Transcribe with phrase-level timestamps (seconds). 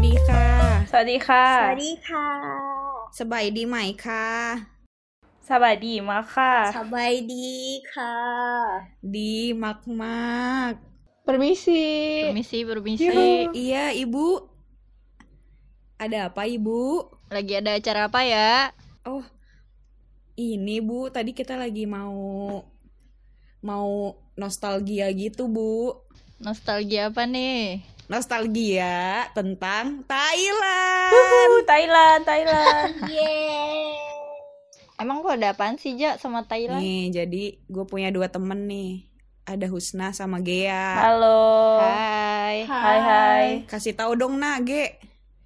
[0.00, 0.46] สดีค่ะ
[0.90, 2.28] สวัสดีค่ะ สวัสดีค่ะ
[3.18, 4.26] สบายดีไหมค่ะ
[5.50, 7.50] สบายดีมากค่ะ สบายดี
[7.94, 8.16] ค่ะ
[9.16, 9.34] ดี
[9.64, 10.72] มากมาก
[11.28, 11.84] permisi
[12.32, 12.58] permisi.
[12.64, 13.06] Permisi
[13.52, 14.40] iya ibu.
[16.00, 17.04] Ada apa ibu?
[17.28, 18.72] Lagi ada acara apa ya?
[19.04, 19.20] Oh
[20.40, 21.12] ini bu.
[21.12, 22.16] Tadi kita lagi mau
[23.60, 25.92] mau nostalgia gitu bu.
[26.40, 27.99] Nostalgia apa nih?
[28.10, 31.14] Nostalgia tentang Thailand.
[31.14, 32.90] Uhuh, Thailand, Thailand.
[33.06, 33.94] Yeay.
[34.98, 36.82] Emang kok ada apaan sih, Ja, sama Thailand?
[36.82, 39.06] Nih, jadi gue punya dua temen nih.
[39.46, 41.06] Ada Husna sama Gea.
[41.06, 41.78] Halo.
[41.78, 42.66] Hai.
[42.66, 43.46] Hai, hai.
[43.70, 44.98] Kasih tahu dong, Nah, Ge.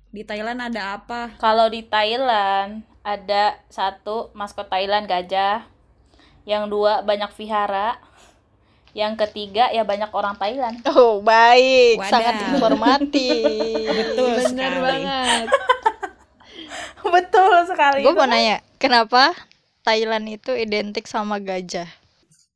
[0.09, 1.37] Di Thailand ada apa?
[1.37, 5.69] Kalau di Thailand ada satu maskot Thailand gajah.
[6.49, 8.01] Yang dua banyak vihara.
[8.95, 10.79] Yang ketiga ya banyak orang Thailand.
[10.87, 11.99] Oh, baik.
[11.99, 12.11] Wadaw.
[12.15, 13.43] Sangat informatif.
[13.99, 14.79] Betul Bener sekali.
[14.81, 15.47] banget.
[17.15, 18.01] Betul sekali.
[18.07, 19.35] Gue mau nanya, kenapa
[19.83, 21.91] Thailand itu identik sama gajah?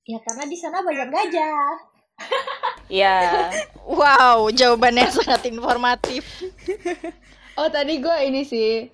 [0.09, 1.71] Ya karena di sana banyak gajah.
[2.89, 3.53] Ya.
[3.85, 6.25] Wow, jawabannya sangat informatif.
[7.53, 8.89] Oh tadi gue ini sih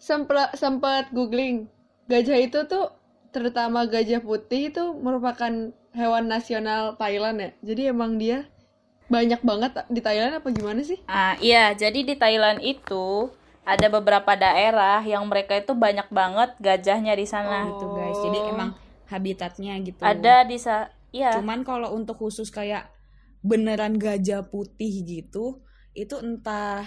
[0.00, 1.68] sempet sempet googling
[2.08, 2.88] gajah itu tuh
[3.36, 7.50] terutama gajah putih itu merupakan hewan nasional Thailand ya.
[7.62, 8.50] Jadi emang dia
[9.06, 10.98] banyak banget di Thailand apa gimana sih?
[11.06, 13.30] Ah, iya, jadi di Thailand itu
[13.64, 17.70] ada beberapa daerah yang mereka itu banyak banget gajahnya di sana.
[17.70, 18.18] Gitu, guys.
[18.20, 18.70] Jadi emang
[19.08, 20.02] habitatnya gitu.
[20.02, 21.32] Ada di sa iya.
[21.38, 22.90] Cuman kalau untuk khusus kayak
[23.44, 25.62] beneran gajah putih gitu,
[25.94, 26.84] itu entah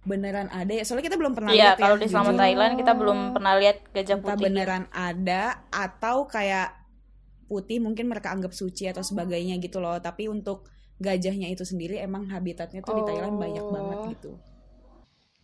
[0.00, 0.82] beneran ada ya.
[0.88, 1.82] Soalnya kita belum pernah Iya, lihat ya.
[1.84, 2.32] kalau di selama.
[2.34, 4.44] Thailand kita belum pernah lihat gajah entah putih.
[4.48, 6.79] beneran ada atau kayak
[7.50, 9.98] putih mungkin mereka anggap suci atau sebagainya gitu loh.
[9.98, 13.72] Tapi untuk gajahnya itu sendiri emang habitatnya tuh di Thailand banyak Oh.
[13.74, 14.30] banget gitu.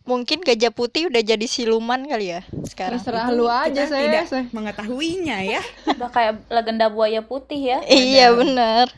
[0.07, 2.95] Mungkin gajah putih udah jadi siluman kali ya sekarang.
[2.95, 4.03] Terserah Itu lu aja kita saya.
[4.07, 4.45] tidak saya.
[4.49, 5.61] mengetahuinya ya.
[5.83, 7.79] Udah kayak legenda buaya putih ya.
[7.83, 8.87] Iya, bener.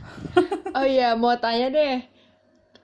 [0.69, 2.05] Oh iya mau tanya deh.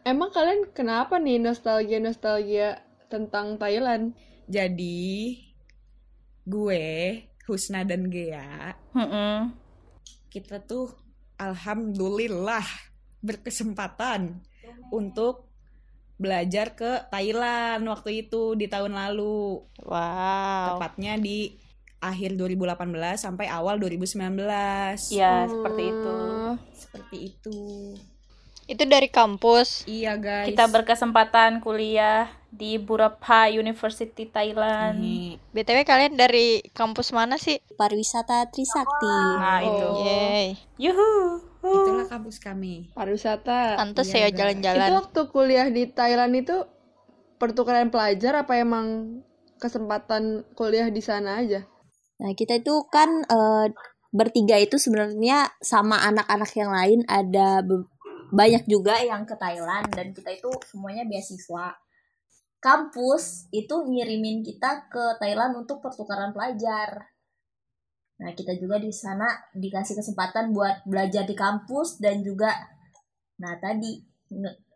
[0.01, 4.17] Emang kalian kenapa nih nostalgia nostalgia tentang Thailand?
[4.45, 5.37] Jadi
[6.43, 6.85] gue,
[7.45, 9.53] Husna dan Gea, Mm-mm.
[10.35, 10.91] Kita tuh
[11.39, 12.67] alhamdulillah
[13.23, 14.43] berkesempatan
[14.91, 15.47] untuk
[16.19, 19.63] belajar ke Thailand waktu itu di tahun lalu.
[19.79, 20.75] Wow.
[20.75, 21.55] Tepatnya di
[22.03, 25.15] akhir 2018 sampai awal 2019.
[25.15, 26.17] Iya, seperti itu.
[26.75, 27.59] Seperti itu.
[28.65, 29.85] Itu dari kampus.
[29.85, 30.49] Iya, guys.
[30.49, 34.97] Kita berkesempatan kuliah di Burapha University Thailand.
[34.97, 37.61] Nih, BTW kalian dari kampus mana sih?
[37.77, 39.17] Pariwisata Trisakti.
[39.37, 39.85] Nah, itu.
[39.85, 40.01] Oh.
[40.01, 40.47] Yeay.
[40.81, 41.11] Yuhu.
[41.65, 42.93] itulah kampus kami.
[42.93, 43.73] pariwisata.
[43.73, 44.85] Pantes Iya, ya jalan-jalan.
[44.85, 46.61] Itu waktu kuliah di Thailand itu
[47.41, 49.17] pertukaran pelajar apa emang
[49.57, 51.65] kesempatan kuliah di sana aja?
[52.21, 53.73] Nah kita itu kan eh,
[54.13, 57.89] bertiga itu sebenarnya sama anak-anak yang lain ada be-
[58.33, 61.77] banyak juga yang ke Thailand dan kita itu semuanya beasiswa.
[62.57, 67.13] Kampus itu ngirimin kita ke Thailand untuk pertukaran pelajar.
[68.17, 72.49] Nah kita juga di sana dikasih kesempatan buat belajar di kampus dan juga,
[73.37, 74.01] nah tadi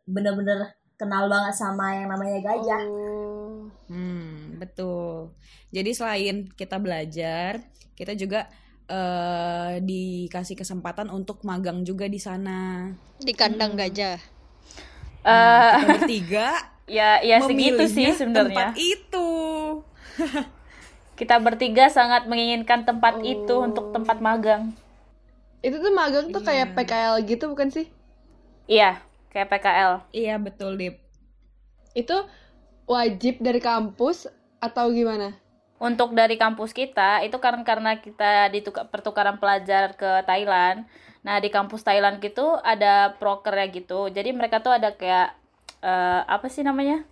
[0.06, 2.84] bener-bener kenal banget sama yang namanya gajah.
[2.86, 3.72] Oh.
[3.90, 5.34] Hmm, betul.
[5.72, 7.64] Jadi selain kita belajar,
[7.98, 8.52] kita juga
[8.90, 12.90] eh, dikasih kesempatan untuk magang juga di sana.
[13.22, 14.18] Di kandang gajah.
[15.24, 16.48] Eh, Kita bertiga
[16.90, 18.74] ya ya segitu sih sebenarnya.
[18.74, 19.30] tempat itu.
[21.20, 24.72] Kita bertiga sangat menginginkan tempat itu untuk tempat magang.
[25.60, 27.92] Itu tuh magang tuh kayak PKL gitu bukan sih?
[28.72, 29.04] Iya,
[29.36, 29.94] kayak PKL.
[30.16, 30.96] Iya, betul, Dip.
[31.92, 32.24] Itu
[32.88, 34.32] wajib dari kampus
[34.64, 35.36] atau gimana?
[35.80, 40.84] Untuk dari kampus kita itu karena karena kita ditukar pertukaran pelajar ke Thailand.
[41.24, 44.12] Nah, di kampus Thailand gitu ada prokernya gitu.
[44.12, 45.32] Jadi mereka tuh ada kayak
[45.80, 47.08] eh, apa sih namanya?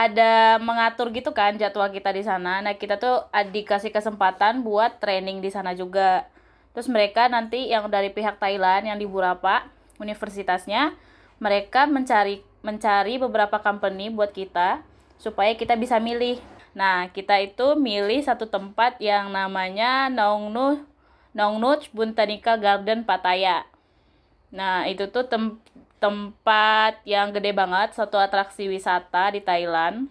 [0.00, 2.64] Ada mengatur gitu kan jadwal kita di sana.
[2.64, 6.24] Nah, kita tuh dikasih kesempatan buat training di sana juga.
[6.72, 9.68] Terus mereka nanti yang dari pihak Thailand yang di Burapa
[10.00, 10.96] universitasnya,
[11.36, 14.80] mereka mencari mencari beberapa company buat kita
[15.20, 16.40] supaya kita bisa milih.
[16.70, 20.86] Nah, kita itu milih satu tempat yang namanya Nongnu
[21.34, 23.66] Nongnuch Buntanika Garden Pattaya.
[24.50, 25.62] Nah, itu tuh tem-
[26.02, 30.10] tempat yang gede banget, satu atraksi wisata di Thailand.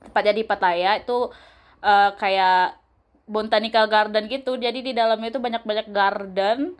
[0.00, 1.28] Tempatnya di Pattaya itu
[1.84, 2.80] eh, kayak
[3.28, 4.56] botanical garden gitu.
[4.56, 6.78] Jadi di dalamnya itu banyak-banyak garden.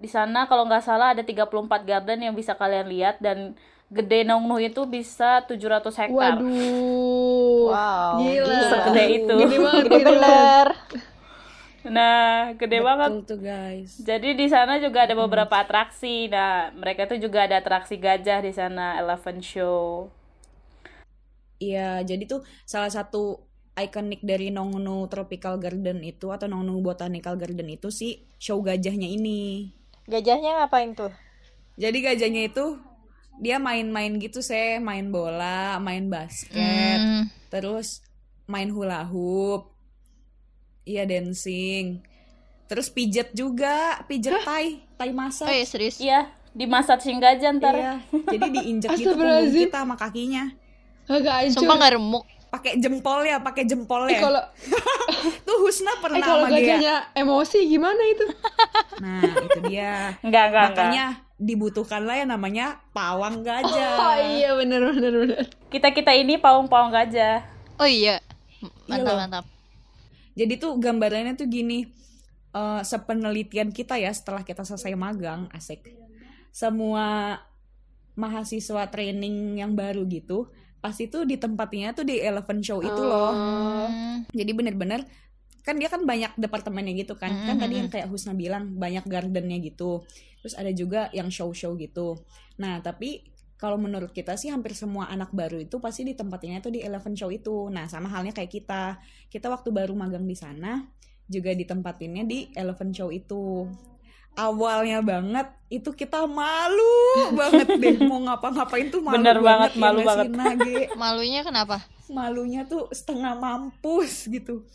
[0.00, 3.52] Di sana kalau nggak salah ada 34 garden yang bisa kalian lihat dan
[3.90, 6.38] gede Nongnu itu bisa 700 hektar.
[6.38, 7.74] Waduh.
[7.74, 8.46] Wow, Gila.
[8.46, 8.70] gila.
[8.70, 9.34] Segede itu.
[9.34, 9.84] Gede banget.
[9.84, 10.14] Gede gede banget.
[10.14, 10.68] bener.
[11.80, 13.10] Nah, gede banget.
[13.10, 13.90] Betul tuh guys.
[13.98, 16.28] Jadi di sana juga ada beberapa atraksi.
[16.28, 20.12] Nah, mereka tuh juga ada atraksi gajah di sana, elephant show.
[21.60, 23.44] Iya, jadi tuh salah satu
[23.76, 29.72] ikonik dari Nongnu Tropical Garden itu atau Nongnu Botanical Garden itu sih show gajahnya ini.
[30.08, 31.12] Gajahnya ngapain tuh?
[31.80, 32.76] Jadi gajahnya itu
[33.38, 38.02] dia main-main gitu sih, main bola, main basket, Hmm, terus
[38.50, 39.70] main hula hoop.
[40.82, 42.02] Iya dancing.
[42.66, 45.50] Terus pijet juga, pijet tai, tai Oh masak.
[45.50, 45.96] iya serius?
[45.98, 47.74] Iya, di massage gajah ntar.
[47.74, 47.92] Iya,
[48.26, 50.50] jadi diinjak gitu punggung kita sama kakinya.
[51.10, 51.54] Agak hancur.
[51.62, 52.24] Sumpah nggak remuk.
[52.50, 54.26] Pakai jempol ya, pakai jempol Eh, ya.
[54.26, 54.42] kalau
[55.46, 58.26] Tuh Husna eh, pernah kalau sama emosi gimana itu?
[58.98, 60.14] Nah, itu dia.
[60.22, 61.12] Enggak, enggak, enggak.
[61.40, 63.96] Dibutuhkanlah yang namanya pawang gajah.
[64.04, 65.44] Oh iya bener bener bener.
[65.72, 67.40] Kita-kita ini pawang-pawang gajah.
[67.80, 68.20] Oh iya.
[68.60, 69.18] Iya Mantap loh.
[69.24, 69.44] mantap.
[70.36, 71.88] Jadi tuh gambarannya tuh gini,
[72.52, 75.88] eh sepenelitian kita ya setelah kita selesai magang, asik.
[76.52, 77.40] Semua
[78.14, 80.52] mahasiswa training yang baru gitu,
[80.84, 83.32] pasti tuh di tempatnya tuh di Elephant Show itu loh.
[83.32, 85.08] Hmm, Jadi bener-bener
[85.60, 87.30] kan dia kan banyak departemennya gitu kan.
[87.30, 90.04] Kan tadi yang kayak Husna bilang banyak gardennya gitu.
[90.40, 92.20] Terus ada juga yang show-show gitu.
[92.60, 93.24] Nah, tapi
[93.60, 97.12] kalau menurut kita sih hampir semua anak baru itu pasti di tempatnya tuh di Eleven
[97.12, 97.68] Show itu.
[97.68, 98.96] Nah, sama halnya kayak kita.
[99.28, 100.80] Kita waktu baru magang di sana
[101.28, 103.68] juga ditempatinnya di Eleven Show itu.
[104.30, 110.00] Awalnya banget itu kita malu banget deh mau ngapa-ngapain tuh malu Bener banget, ya malu
[110.06, 110.26] banget.
[110.30, 110.78] Nage?
[111.02, 111.82] Malunya kenapa?
[112.10, 114.66] malunya tuh setengah mampus gitu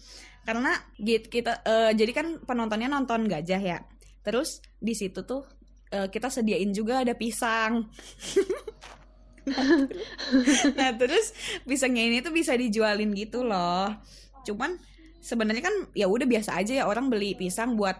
[0.45, 0.71] karena
[1.01, 3.79] gitu kita eh, jadi kan penontonnya nonton gajah ya.
[4.21, 5.43] Terus di situ tuh
[5.89, 7.83] eh, kita sediain juga ada pisang.
[10.73, 11.29] Nah terus
[11.69, 13.93] pisangnya ini tuh bisa dijualin gitu loh.
[14.41, 14.73] Cuman
[15.21, 17.93] sebenarnya kan ya udah biasa aja ya orang beli pisang buat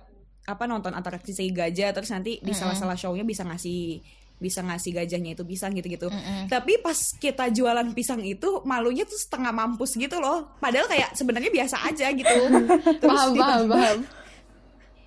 [0.46, 3.98] apa nonton atraksi si gajah terus nanti di salah-salah show-nya bisa ngasih
[4.36, 6.12] bisa ngasih gajahnya itu pisang gitu-gitu.
[6.12, 6.52] Mm-mm.
[6.52, 10.52] tapi pas kita jualan pisang itu malunya tuh setengah mampus gitu loh.
[10.60, 12.36] Padahal kayak sebenarnya biasa aja gitu.
[13.02, 13.98] Terus Paham paham paham.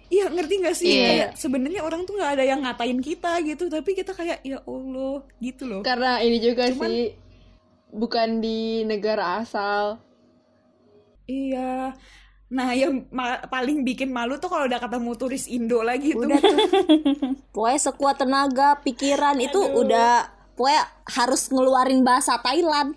[0.08, 0.96] iya ngerti gak sih?
[0.96, 3.68] Kayak sebenarnya orang tuh nggak ada yang ngatain kita gitu.
[3.68, 5.80] Tapi kita kayak ya allah gitu loh.
[5.84, 7.12] Karena ini juga Cuman- sih
[7.88, 10.00] bukan di negara asal.
[11.26, 11.92] iya
[12.48, 16.24] nah yang ma- paling bikin malu tuh kalau udah ketemu turis Indo lagi tuh.
[16.24, 16.58] Udah tuh.
[17.54, 22.96] Pokoknya sekuat tenaga pikiran itu udah pokoknya harus ngeluarin bahasa Thailand.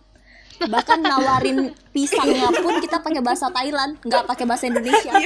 [0.62, 5.12] Bahkan nawarin pisangnya pun kita pakai bahasa Thailand nggak pakai bahasa Indonesia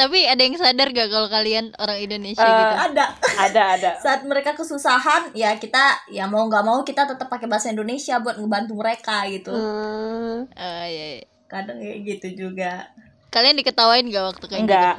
[0.00, 2.74] Tapi ada yang sadar gak kalau kalian orang Indonesia Eh, gitu?
[2.88, 3.04] ada
[3.36, 3.90] Ada, ada.
[4.04, 8.34] saat mereka kesusahan ya kita ya mau nggak mau kita tetap pakai bahasa Indonesia buat
[8.34, 11.24] ngebantu mereka gitu Hmm, Oh, iya, iya.
[11.44, 12.88] kadang kayak gitu juga
[13.28, 14.96] Kalian diketawain gak waktu kayak Enggak.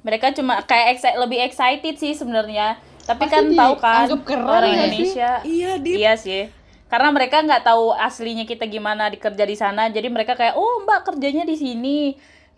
[0.00, 2.78] Mereka cuma kayak lebih excited sih sebenarnya.
[3.04, 4.06] Tapi Pasti kan tahu kan
[4.40, 4.78] orang sih?
[4.78, 5.30] Indonesia.
[5.42, 6.42] iya di Iya sih.
[6.86, 9.92] Karena mereka nggak tahu aslinya kita gimana dikerja di sana.
[9.92, 11.98] Jadi mereka kayak, "Oh, Mbak kerjanya di sini."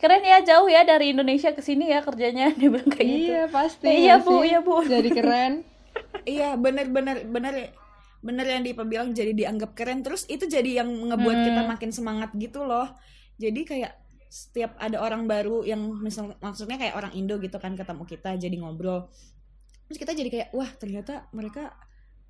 [0.01, 2.51] Keren ya jauh ya dari Indonesia ke sini ya kerjanya.
[2.59, 3.31] Dia bilang kayak gitu.
[3.31, 3.85] Iya pasti.
[3.87, 4.77] Eh, iya, nggak Bu, iya, Bu.
[4.83, 5.53] Jadi keren.
[6.25, 7.55] Iya bener-bener bener
[8.21, 11.47] bener yang Dipa bilang jadi dianggap keren terus itu jadi yang ngebuat Hmm.
[11.49, 12.85] kita makin semangat gitu loh
[13.41, 13.93] jadi kayak
[14.29, 18.57] setiap ada orang baru yang misal maksudnya kayak orang Indo gitu kan ketemu kita jadi
[18.61, 19.09] ngobrol
[19.89, 21.73] terus kita jadi kayak wah ternyata mereka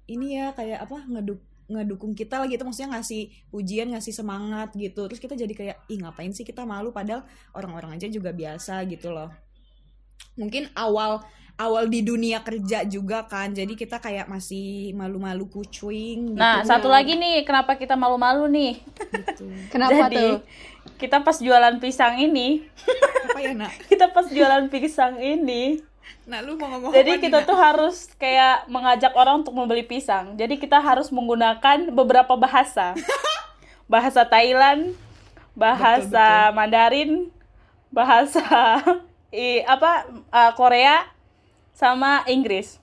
[0.06, 5.06] ini ya kayak apa ngeduk ngedukung kita lah gitu maksudnya ngasih ujian ngasih semangat gitu
[5.06, 7.22] terus kita jadi kayak ih ngapain sih kita malu padahal
[7.54, 9.30] orang-orang aja juga biasa gitu loh
[10.34, 11.22] mungkin awal
[11.60, 16.40] awal di dunia kerja juga kan jadi kita kayak masih malu-malu kucing gitu.
[16.40, 18.80] Nah, satu lagi nih, kenapa kita malu-malu nih?
[19.12, 19.44] gitu.
[19.72, 20.40] Kenapa Jadi, tuh?
[20.96, 22.64] kita pas jualan pisang ini,
[23.28, 25.84] apa ya nak kita pas jualan pisang ini,
[26.28, 27.48] nak lu mau ngomong Jadi nih, kita Nak?
[27.48, 30.38] tuh harus kayak mengajak orang untuk membeli pisang.
[30.38, 32.94] Jadi kita harus menggunakan beberapa bahasa.
[33.90, 34.94] Bahasa Thailand,
[35.58, 37.26] bahasa Mandarin,
[37.90, 38.78] bahasa
[39.34, 41.10] i, apa uh, Korea
[41.74, 42.78] sama Inggris.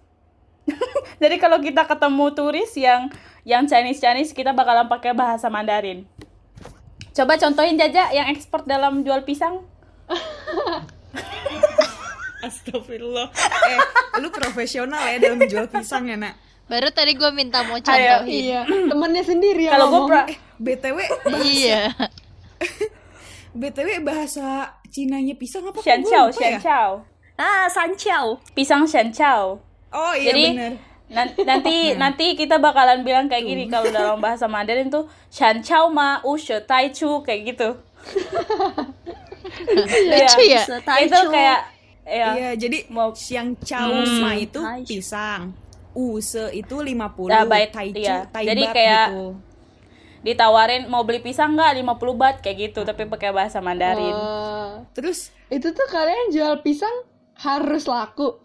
[1.23, 3.07] Jadi kalau kita ketemu turis yang
[3.47, 6.03] yang Chinese Chinese kita bakalan pakai bahasa Mandarin.
[7.15, 9.63] Coba contohin Jaja yang ekspor dalam jual pisang.
[12.39, 13.27] Astagfirullah
[13.71, 13.79] eh
[14.17, 16.35] lu profesional ya dalam jual pisang ya nak
[16.67, 18.27] Baru tadi gue minta mau Ayo, contohin.
[18.27, 18.59] Iya,
[18.91, 20.27] temennya sendiri yang Kalau gue pra-
[20.57, 20.97] btw
[21.39, 21.95] Iya.
[23.55, 26.83] btw bahasa Cinanya pisang apa kok Shan gua Chow, lupa Shan ya?
[27.37, 29.63] Ah sanciao Pisang Shan Chow.
[29.89, 30.73] Oh iya Jadi, bener.
[31.07, 35.87] Nan- nanti nanti kita bakalan bilang kayak gini kalau dalam bahasa Mandarin tuh shan chao
[35.87, 37.69] ma u she tai chu kayak gitu.
[40.03, 40.63] Lucu ya?
[40.63, 41.59] Setai Itu kayak
[42.09, 42.27] ya.
[42.33, 44.19] Iya, jadi Mau- siang chow Hmm.
[44.19, 45.51] ma itu pisang.
[45.91, 48.23] Use itu 50, Nah, baik, taichu, iya.
[48.27, 49.25] taibat Jadi kayak- gitu.
[50.19, 54.11] Ditawarin mau beli pisang nggak 50 bat kayak gitu tapi pakai bahasa Mandarin.
[54.11, 54.81] Oh.
[54.91, 56.93] Terus itu tuh kalian jual pisang
[57.35, 58.39] harus laku.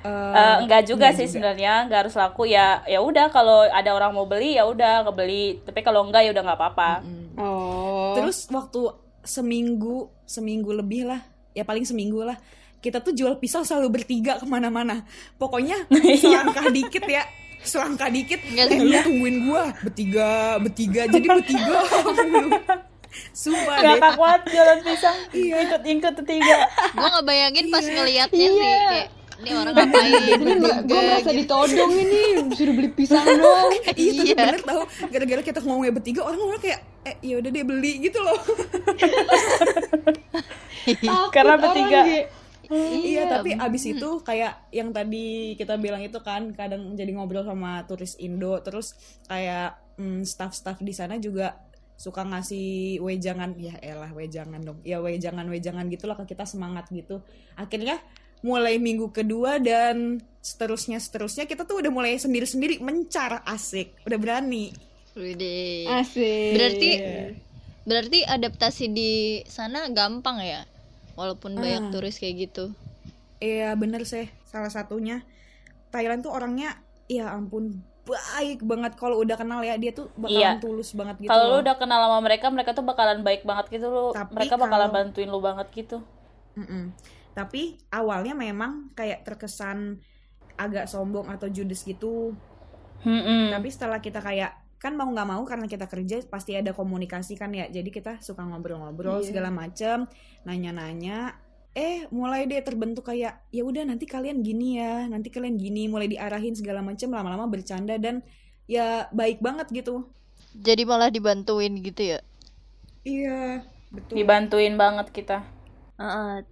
[0.00, 1.32] eh, Eh, enggak juga enggak sih juga.
[1.32, 5.64] sebenarnya nggak harus laku ya ya udah kalau ada orang mau beli ya udah kebeli
[5.64, 6.92] tapi kalau enggak ya udah nggak apa-apa
[7.34, 8.12] Oh.
[8.14, 8.92] Terus waktu
[9.24, 12.36] seminggu, seminggu lebih lah, ya paling seminggu lah,
[12.84, 15.08] kita tuh jual pisang selalu bertiga ke mana-mana.
[15.34, 15.88] Pokoknya
[16.20, 17.24] selangkah dikit ya,
[17.58, 21.78] selangkah dikit, Nggak eh lu tungguin gua bertiga, bertiga, jadi bertiga.
[23.32, 23.94] Sumpah deh.
[23.94, 25.54] Gak kuat jualan pisang Iya.
[25.62, 28.50] ikut-ikut ketiga Gue ngebayangin pas ngeliatnya Iya.
[28.50, 31.38] sih kayak ini orang ngapain ini gue merasa gitu.
[31.46, 33.70] ditodong ini disuruh beli pisang doang.
[33.70, 34.34] Iya tapi Iya.
[34.34, 38.38] bener tau Gara-gara kita ngomongnya bertiga Orang-orang kayak Eh yaudah deh beli gitu loh
[41.30, 42.00] Karena orang, bertiga.
[42.66, 43.14] Ge.
[43.14, 47.84] Iya tapi abis itu kayak Yang tadi kita bilang itu kan Kadang jadi ngobrol sama
[47.84, 48.96] turis Indo Terus
[49.28, 51.54] kayak mm, Staff-staff di sana juga
[51.94, 57.22] Suka ngasih wejangan Ya elah wejangan dong Ya wejangan-wejangan gitulah ke kita semangat gitu
[57.54, 58.02] Akhirnya
[58.44, 64.68] mulai minggu kedua dan seterusnya seterusnya kita tuh udah mulai sendiri-sendiri mencar asik udah berani.
[65.88, 66.52] Asik.
[66.52, 66.90] Berarti
[67.88, 69.12] berarti adaptasi di
[69.48, 70.68] sana gampang ya?
[71.14, 71.90] Walaupun banyak Ah.
[71.90, 72.74] turis kayak gitu.
[73.38, 75.20] Iya bener sih salah satunya
[75.90, 80.54] Thailand tuh orangnya ya ampun baik banget kalau udah kenal ya dia tuh Iya.
[80.54, 81.28] bakalan tulus banget gitu.
[81.28, 84.56] kalau lu udah kenal sama mereka mereka tuh bakalan baik banget gitu lu Tapi mereka
[84.56, 85.98] bakalan kalau- bantuin lu banget gitu
[86.54, 86.92] Mm-mm.
[87.32, 89.98] Tapi awalnya memang kayak terkesan
[90.54, 92.30] agak sombong atau judes gitu.
[93.00, 93.50] Hmm.
[93.50, 97.48] Tapi setelah kita kayak kan mau nggak mau karena kita kerja pasti ada komunikasi kan
[97.56, 97.64] ya.
[97.72, 99.32] Jadi kita suka ngobrol-ngobrol Iya.
[99.32, 100.04] segala macem,
[100.44, 101.40] nanya-nanya.
[101.72, 106.06] Eh mulai deh terbentuk kayak ya udah nanti kalian gini ya, nanti kalian gini, mulai
[106.06, 108.20] diarahin segala macem lama-lama bercanda dan
[108.68, 110.06] ya baik banget gitu.
[110.54, 112.20] Jadi malah dibantuin gitu ya?
[113.04, 114.14] Iya, betul.
[114.16, 115.44] dibantuin banget kita
[116.00, 116.42] Heeh.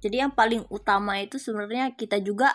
[0.00, 2.54] jadi yang paling utama itu sebenarnya kita juga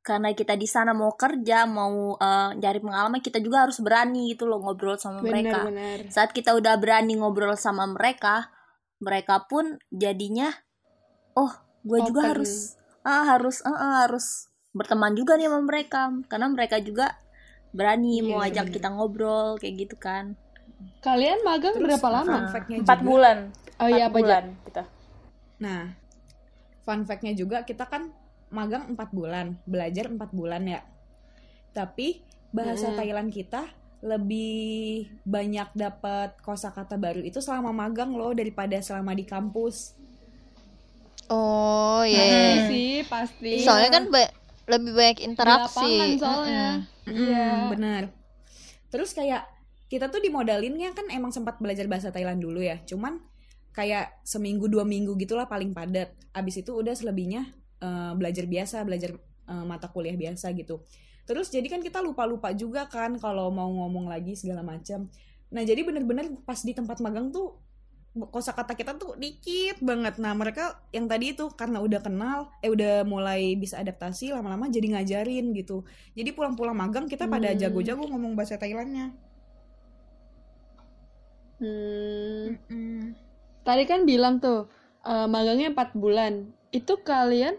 [0.00, 4.48] karena kita di sana mau kerja mau eh, nyari pengalaman kita juga harus berani gitu
[4.48, 5.68] loh ngobrol sama mereka.
[5.68, 6.08] Benar-benar.
[6.08, 8.48] saat kita udah berani ngobrol sama mereka
[8.96, 10.52] mereka pun jadinya
[11.32, 16.00] oh gue juga harus ah harus ah, ah, harus berteman juga nih sama mereka.
[16.28, 17.16] Karena mereka juga
[17.70, 18.74] berani Iya, mau ajak bener.
[18.76, 20.36] kita ngobrol kayak gitu kan.
[21.00, 22.48] Kalian magang Terus, berapa lama?
[22.48, 23.38] Empat juga- bulan.
[23.80, 24.84] Oh iya bulan kita.
[25.60, 25.92] Nah,
[26.82, 28.12] fun fact-nya juga kita kan
[28.50, 30.80] magang 4 bulan, belajar 4 bulan ya.
[31.70, 32.96] Tapi bahasa Mm.
[32.98, 33.62] Thailand kita
[34.00, 39.94] lebih banyak dapat kosakata baru itu selama magang loh daripada selama di kampus.
[41.30, 42.52] Oh Iya iya.
[42.66, 43.62] sih pasti.
[43.62, 44.34] Soalnya kan ba-
[44.66, 46.18] lebih banyak Di interaksi.
[46.18, 46.86] soalnya.
[47.06, 47.46] Iya.
[47.54, 48.02] Mm, benar.
[48.90, 49.46] Terus kayak
[49.86, 52.82] kita tuh dimodalinnya kan emang sempat belajar bahasa Thailand dulu ya.
[52.82, 53.22] Cuman
[53.70, 56.10] kayak seminggu dua minggu gitulah paling padat.
[56.32, 57.46] Abis itu udah selebihnya
[57.80, 59.10] eh, belajar biasa, belajar
[59.48, 60.84] eh, mata kuliah biasa gitu.
[61.28, 65.06] Terus jadi kan kita lupa-lupa juga kan kalau mau ngomong lagi segala macam.
[65.50, 67.58] Nah jadi bener-bener pas di tempat magang tuh
[68.10, 70.18] kosakata kita tuh dikit banget.
[70.18, 74.98] Nah mereka yang tadi itu karena udah kenal, eh udah mulai bisa adaptasi lama-lama jadi
[74.98, 75.86] ngajarin gitu.
[76.18, 77.58] Jadi pulang-pulang magang kita pada Hmm.
[77.62, 79.14] jago-jago ngomong bahasa Thailandnya.
[81.60, 83.14] Hmm.
[83.62, 84.66] Tadi kan bilang tuh
[85.06, 86.50] eh, magangnya 4 bulan.
[86.74, 87.54] Itu kalian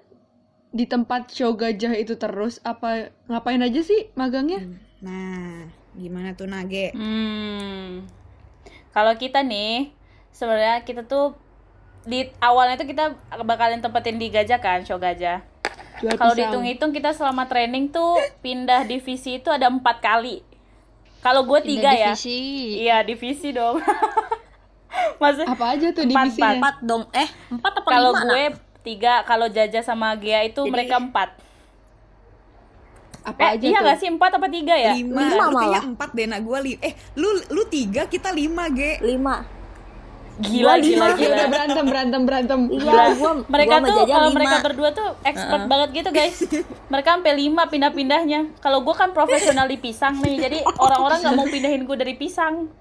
[0.71, 4.63] di tempat show gajah itu terus apa ngapain aja sih magangnya?
[5.03, 5.67] Nah,
[5.99, 6.95] gimana tuh Nage?
[6.95, 8.07] Hmm.
[8.95, 9.91] Kalau kita nih,
[10.31, 11.35] sebenarnya kita tuh
[12.07, 13.13] di awalnya tuh kita
[13.43, 15.43] bakalan tempetin di gajah kan, show gajah.
[16.01, 20.41] Kalau dihitung-hitung kita selama training tuh pindah divisi itu ada empat kali.
[21.21, 22.17] Kalau gue tiga ya.
[22.17, 22.39] divisi.
[22.81, 23.77] Iya divisi dong.
[25.21, 26.57] Maksud apa aja tuh Empat, divisinya?
[26.57, 28.43] empat dong eh empat apa kalau gue?
[28.81, 31.29] Tiga, kalau Jaja sama Gia itu Jadi- mereka empat.
[33.21, 33.85] Apa Eh, aja iya tuh?
[33.85, 34.91] gak sih empat apa tiga ya?
[34.91, 35.83] Lima, Lima kayaknya malah.
[35.87, 38.97] empat deh, nah gue li eh lu lu tiga kita lima ge.
[38.99, 39.45] lima
[40.33, 41.05] Gila, Gua gila, lima.
[41.05, 41.35] Ya gila.
[41.35, 42.59] udah berantem berantem berantem.
[42.73, 44.37] iya gua mereka gua tuh kalau lima.
[44.39, 46.37] mereka berdua tuh expert banget gitu guys
[46.87, 51.45] mereka sampai lima pindah-pindahnya kalau gue kan profesional di pisang nih jadi orang-orang nggak mau
[51.45, 52.73] pindahin gue dari pisang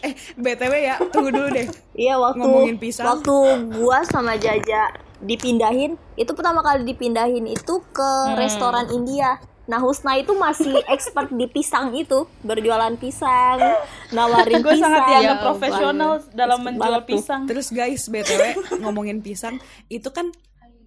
[0.00, 1.66] Eh, BTW ya, tunggu dulu deh.
[1.92, 3.06] Iya waktu Ngomongin pisang.
[3.06, 3.34] waktu
[3.74, 4.88] gua sama Jaja
[5.20, 11.44] dipindahin itu pertama kali dipindahin itu ke restoran India nah Husna itu masih expert di
[11.44, 13.60] pisang itu berjualan pisang
[14.10, 17.06] nawarin gue pisang sangat dianggap Ya profesional dalam Expert menjual tuh.
[17.06, 18.42] pisang Terus guys, BTW
[18.80, 20.32] ngomongin pisang, itu kan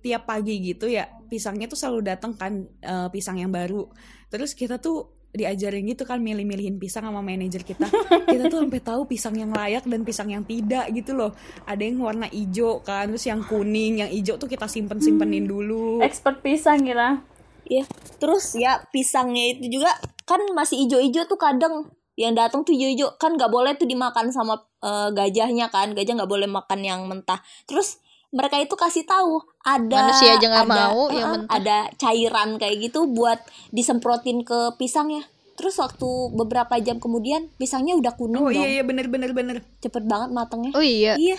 [0.01, 3.87] tiap pagi gitu ya, pisangnya tuh selalu datang kan eh, pisang yang baru.
[4.27, 7.89] Terus kita tuh diajarin gitu kan milih-milihin pisang sama manajer kita.
[8.29, 11.33] Kita tuh sampai tahu pisang yang layak dan pisang yang tidak gitu loh.
[11.65, 15.99] Ada yang warna hijau kan, terus yang kuning, yang hijau tuh kita simpen-simpenin dulu.
[16.05, 17.25] expert pisang kita
[17.67, 17.87] Iya.
[18.19, 19.91] Terus ya pisangnya itu juga
[20.27, 24.61] kan masih ijo-ijo tuh kadang yang datang tuh ijo-ijo kan nggak boleh tuh dimakan sama
[24.85, 28.02] eh, gajahnya kan gajah nggak boleh makan yang mentah terus
[28.33, 31.53] mereka itu kasih tahu ada Manusia aja nggak mau yang eh, mentah.
[31.53, 33.37] ada cairan kayak gitu buat
[33.69, 35.21] disemprotin ke pisangnya
[35.53, 39.61] terus waktu beberapa jam kemudian pisangnya udah kuning Oh dong iya iya bener bener bener.
[39.77, 41.13] cepet banget matangnya Oh iya.
[41.15, 41.37] iya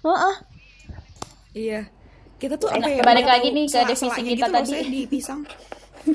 [0.00, 0.34] Heeh.
[1.54, 1.80] Iya.
[2.36, 3.00] Kita tuh Nah, apa ya?
[3.00, 4.72] balik lagi nih ke divisi gitu kita loh, tadi.
[4.84, 5.40] di pisang.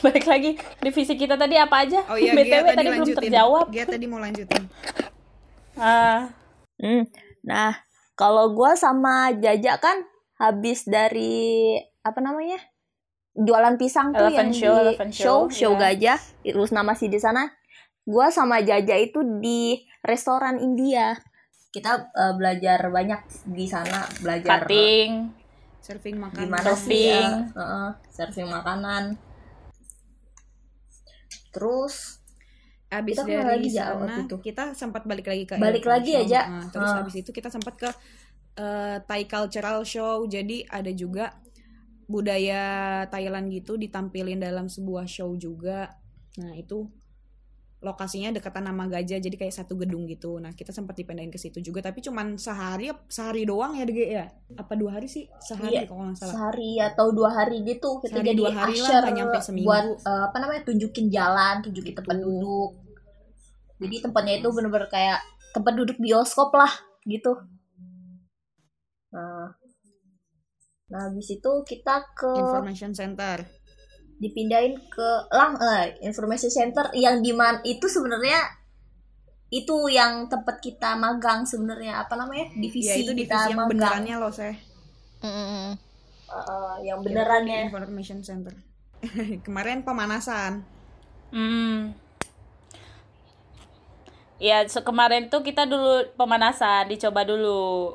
[0.00, 3.84] balik lagi divisi kita tadi apa aja Oh iya, btw Gia tadi, belum terjawab Gia
[3.84, 4.64] tadi mau lanjutin.
[5.76, 6.32] Ah,
[6.76, 7.04] Hmm.
[7.42, 7.76] Nah,
[8.20, 10.04] kalau gua sama Jaja kan
[10.36, 12.60] habis dari apa namanya?
[13.30, 15.80] jualan pisang tuh Elephant yang show, di elephant show, show, show iya.
[15.94, 16.18] gajah.
[16.52, 17.48] Rusna masih di sana.
[18.04, 21.16] Gua sama Jaja itu di restoran India.
[21.70, 25.30] Kita eh, belajar banyak di sana, belajar cutting
[25.80, 26.44] Serving makanan.
[26.44, 27.32] gimana sih Serving.
[27.56, 29.02] ya, heeh, serving makanan.
[31.54, 32.19] Terus
[32.90, 34.36] Abis Kita dari lagi, sana waktu itu?
[34.42, 36.26] kita sempat balik lagi ke Balik Elephant lagi ya, Show.
[36.28, 36.42] Ja?
[36.44, 37.00] Nah, terus Ah.
[37.00, 37.90] abis itu kita sempat ke
[38.52, 40.26] eh, Thai Cultural Show.
[40.26, 41.30] Jadi ada juga
[42.04, 42.62] budaya
[43.06, 45.94] Thailand gitu ditampilin dalam sebuah show juga.
[46.36, 46.90] Nah itu
[47.80, 50.36] lokasinya dekatan nama gajah jadi kayak satu gedung gitu.
[50.36, 54.26] Nah kita sempat dipindahin ke situ juga tapi cuman sehari sehari doang ya DG ya?
[54.52, 55.30] Apa dua hari sih?
[55.38, 56.34] Sehari Iya, kalau nggak salah.
[56.34, 59.64] sehari atau dua hari gitu kita Sehari, jadi dua hari lah, nggak nyampe seminggu.
[59.64, 62.26] buat eh, apa namanya tunjukin jalan tunjukin tempat Gitu.
[62.26, 62.70] duduk
[63.80, 65.24] jadi tempatnya itu bener-bener kayak
[65.56, 66.70] tempat duduk bioskop lah
[67.08, 67.34] gitu
[69.10, 69.50] nah
[70.90, 73.46] nah habis itu kita ke Information Center.
[74.20, 78.36] dipindahin ke lang eh, information center yang di mana itu sebenarnya
[79.50, 83.72] itu yang tempat kita magang sebenarnya apa namanya divisi Ya itu divisi kita yang magang
[83.74, 84.54] benerannya loh saya.
[85.24, 85.74] Mm-mm.
[86.30, 88.54] Eh, yang Di benerannya Information Center.
[89.46, 90.62] Kemarin pemanasan.
[91.30, 92.09] hmm
[94.40, 97.94] ya kemarin tuh kita dulu pemanasan dicoba dulu.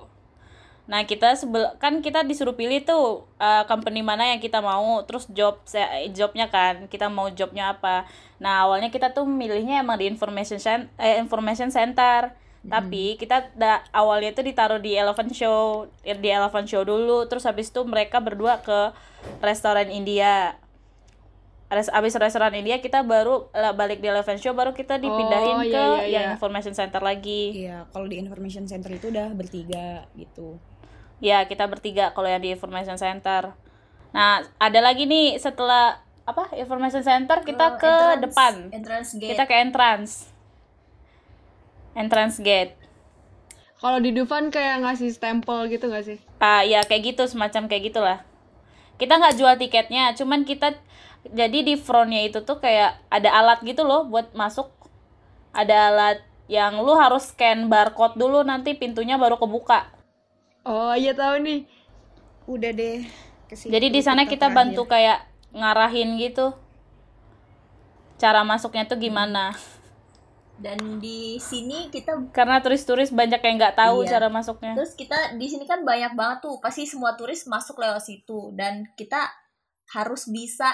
[0.86, 5.26] Nah kita sebel kan kita disuruh pilih tuh uh, company mana yang kita mau terus
[5.34, 5.58] job
[6.14, 8.06] jobnya kan kita mau jobnya apa.
[8.38, 12.32] Nah awalnya kita tuh milihnya emang di information cen- eh, information center.
[12.66, 17.70] Tapi kita da- awalnya itu ditaruh di elephant show di elephant show dulu terus habis
[17.70, 18.90] itu mereka berdua ke
[19.42, 20.58] restoran India
[21.86, 25.86] abis restoran India kita baru balik di elephant show baru kita dipindahin Oh, ke iya,
[26.00, 26.34] iya, yang iya.
[26.34, 27.64] information center lagi.
[27.64, 30.56] Iya, kalau di Information Center itu udah bertiga gitu.
[31.18, 33.56] ya kita bertiga kalau yang di information center.
[34.12, 38.54] Nah ada lagi nih setelah apa information center kita ke entrance- depan.
[38.70, 39.32] entrance gate.
[39.32, 40.14] Kita ke entrance.
[41.94, 42.76] Entrance gate.
[43.76, 46.18] Kalau di Dufan kayak ngasih stempel gitu gak sih?
[46.38, 48.20] ah ya kayak gitu semacam kayak gitulah.
[48.96, 50.76] Kita nggak jual tiketnya cuman kita
[51.28, 54.70] jadi di frontnya itu tuh kayak ada alat gitu loh buat masuk
[55.52, 59.90] ada alat yang lu harus scan barcode dulu nanti pintunya baru kebuka
[60.66, 61.62] Oh iya tahu nih.
[62.46, 63.06] Udah deh.
[63.46, 64.58] ke situ jadi di sana kita terakhir.
[64.58, 65.20] bantu kayak
[65.54, 66.58] ngarahin gitu
[68.18, 69.54] cara masuknya tuh gimana
[70.56, 74.18] dan di sini kita karena turis-turis banyak yang nggak tahu Iya.
[74.18, 78.02] cara masuknya terus kita di sini kan banyak banget tuh pasti semua turis masuk lewat
[78.02, 79.20] situ dan kita
[79.92, 80.72] harus bisa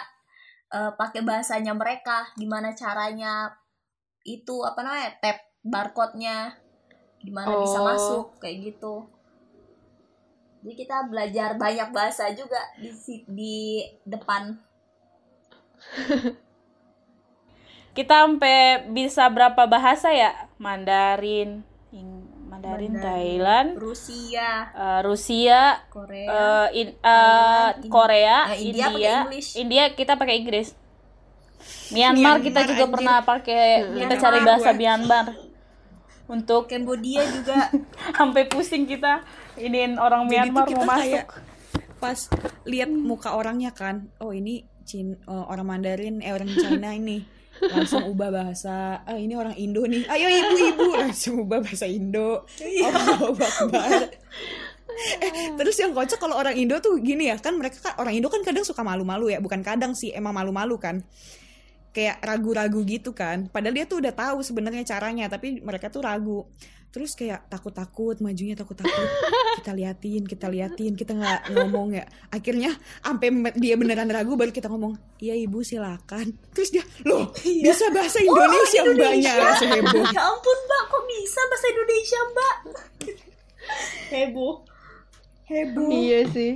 [0.78, 3.34] eh, pakai bahasanya mereka gimana caranya
[4.26, 6.38] itu apa namanya tap barcode-nya
[7.22, 7.86] gimana bisa Oh.
[7.86, 8.96] masuk kayak gitu.
[10.62, 12.90] Jadi kita belajar banyak bahasa juga di
[13.30, 13.56] di
[14.06, 14.44] depan.
[17.98, 20.48] Kita sampai bisa berapa bahasa ya?
[20.62, 21.68] Mandarin
[22.62, 29.16] Mandarin, Mandarin, Thailand Rusia eh, Rusia Korea eh, in- eh, Thailand, Korea eh, India India.
[29.58, 30.78] India kita pakai Inggris
[31.92, 32.94] Myanmar, kita Myanmar, juga anjir.
[32.96, 34.80] pernah pakai kita Myanmar cari bahasa gue.
[34.80, 35.26] Myanmar
[36.26, 37.58] untuk Cambodia juga
[38.18, 39.26] sampai pusing kita
[39.58, 41.26] iniin orang Jadi Myanmar kita mau masuk
[42.00, 42.18] pas
[42.66, 47.22] lihat muka orangnya kan, oh ini Cin eh, orang Mandarin, eh orang China ini
[47.70, 49.06] langsung ubah bahasa.
[49.06, 50.10] Ah ini orang Indo nih.
[50.10, 52.46] Ayo ibu-ibu langsung ubah bahasa Indo.
[52.58, 54.10] Allahu Akbar.
[55.24, 58.28] eh, terus yang kocak kalau orang Indo tuh gini ya kan mereka kan orang Indo
[58.28, 61.00] kan kadang suka malu-malu ya bukan kadang sih emang malu-malu kan
[61.92, 66.44] kayak ragu-ragu gitu kan padahal dia tuh udah tahu sebenarnya caranya tapi mereka tuh ragu
[66.92, 69.08] terus kayak takut-takut majunya takut-takut.
[69.64, 72.06] Kita liatin kita liatin kita nggak ngomong ya.
[72.28, 76.36] Akhirnya sampai dia beneran ragu baru kita ngomong iya ibu silakan.
[76.52, 81.66] Terus dia loh bisa bahasa Indonesia mbaknya langsung heboh ya ampun mbak kok bisa bahasa
[81.72, 82.56] Indonesia mbak?
[84.12, 84.54] Heboh.
[85.48, 85.90] Heboh.
[85.90, 86.54] Iya sih.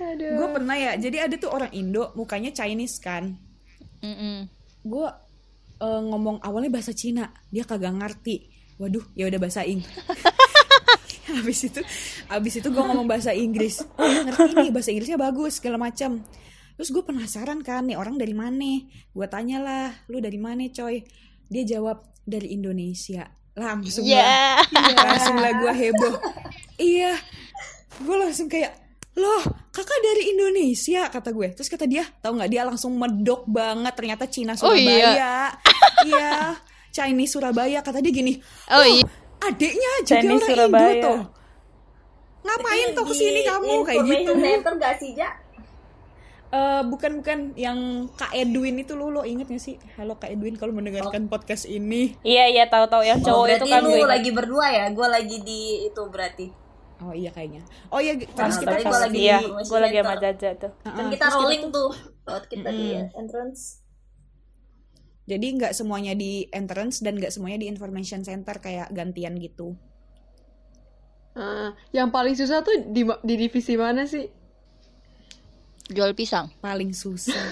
[0.00, 0.32] Aduh.
[0.32, 3.36] gue pernah ya jadi ada tuh orang Indo mukanya Chinese kan.
[4.00, 4.48] Mm-mm.
[4.80, 5.08] gue
[5.76, 8.48] eh, ngomong awalnya bahasa Cina dia kagak ngerti
[8.80, 9.92] waduh ya udah bahasa Inggris
[11.36, 11.80] habis itu
[12.26, 13.82] habis itu gue ngomong bahasa Inggris.
[13.96, 14.50] Oh dia ngerti.
[14.56, 16.22] Nih bahasa Inggrisnya bagus segala macam
[16.80, 18.80] terus gue penasaran kan nih orang dari mana?
[19.12, 21.04] Gue tanyalah lu dari mana coy?
[21.50, 23.28] Dia jawab dari Indonesia.
[23.52, 24.64] Langsung lah.
[24.64, 24.96] Ya.
[24.96, 26.14] langsung lah gue heboh.
[26.80, 27.20] Iya.
[28.00, 28.72] Gue langsung kayak
[29.12, 31.12] loh kakak dari Indonesia?
[31.12, 31.52] kata gue.
[31.52, 32.48] Terus kata dia tahu nggak?
[32.48, 34.88] Dia langsung medok banget ternyata Cina Oh, Surabaya.
[35.12, 35.34] Iya.
[36.08, 36.34] iya
[36.90, 39.06] Chinese Surabaya kata dia gini Oh iya.
[39.40, 40.90] adiknya juga Chinese orang Surabaya.
[40.90, 41.20] Indo tuh
[42.40, 45.30] ngapain tuh ke sini kamu kayak gitu center gak sih Ja?
[46.50, 47.78] Eh, bukan bukan yang
[48.12, 52.18] Kak Edwin itu lu lo inget gak sih halo Kak Edwin kalau mendengarkan podcast ini
[52.20, 54.10] Iya iya tahu-tahu yang Oh, cowok itu berarti kan lu gue ingat.
[54.10, 56.46] lagi berdua ya gue lagi di itu berarti
[57.00, 59.78] oh iya kayaknya oh iya terus Nah, kita berarti pas gua lagi Iya, di gue
[59.78, 60.14] lagi sama.
[60.18, 60.72] Jaja tuh.
[60.74, 61.94] kan Heeh, kita terus rolling tuh-
[62.46, 63.60] kita di entrance
[65.30, 69.78] Jadi nggak semuanya di entrance dan nggak semuanya di information center kayak gantian gitu.
[71.38, 74.26] Ah, yang paling susah tuh di, di divisi mana sih?
[75.86, 76.50] Jual pisang.
[76.58, 77.38] Paling susah.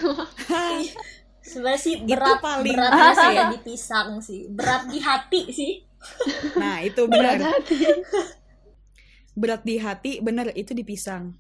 [1.48, 5.72] sebenarnya sih Itu berat paling- beratnya sih ya di pisang sih berat di hati sih
[6.60, 7.40] Nah itu benar.
[9.32, 11.34] Berat di hati bener itu di pisang.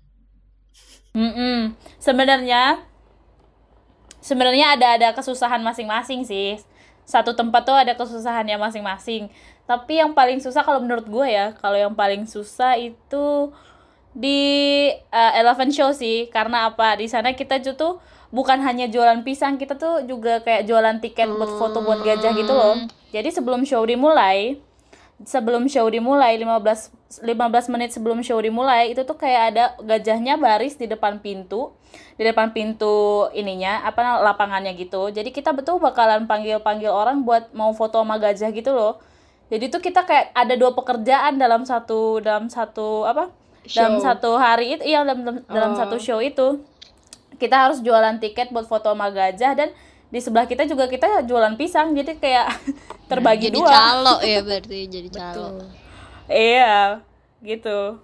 [1.12, 1.74] Mm-mm.
[1.98, 2.82] Sebenarnya
[4.28, 6.60] sebenarnya ada ada kesusahan masing-masing sih.
[7.08, 9.32] Satu tempat tuh ada kesusahannya masing-masing.
[9.64, 13.48] Tapi yang paling susah kalau menurut gue ya, kalau yang paling susah itu
[14.12, 14.40] di
[15.08, 16.28] uh, Elephant Show sih.
[16.28, 17.00] Karena apa?
[17.00, 17.96] Di sana kita tuh
[18.28, 22.52] bukan hanya jualan pisang, kita tuh juga kayak jualan tiket buat foto buat gajah gitu
[22.52, 22.76] loh.
[23.08, 24.60] Jadi sebelum show dimulai,
[25.24, 30.76] sebelum show dimulai 15 15 menit sebelum show dimulai itu tuh kayak ada gajahnya baris
[30.76, 31.72] di depan pintu
[32.18, 37.54] di depan pintu ininya apa lapangannya gitu jadi kita betul bakalan panggil panggil orang buat
[37.54, 38.98] mau foto sama gajah gitu loh
[39.48, 43.30] jadi tuh kita kayak ada dua pekerjaan dalam satu dalam satu apa
[43.68, 44.04] dalam Show.
[44.04, 45.78] satu hari itu iya dalam dalam, dalam Oh.
[45.78, 46.58] satu show itu
[47.38, 49.68] kita harus jualan tiket buat foto sama gajah dan
[50.08, 52.48] di sebelah kita juga kita jualan pisang jadi kayak
[53.12, 55.48] terbagi jadi dua calo ya berarti jadi calo.
[56.28, 57.00] Iya,
[57.40, 58.00] gitu.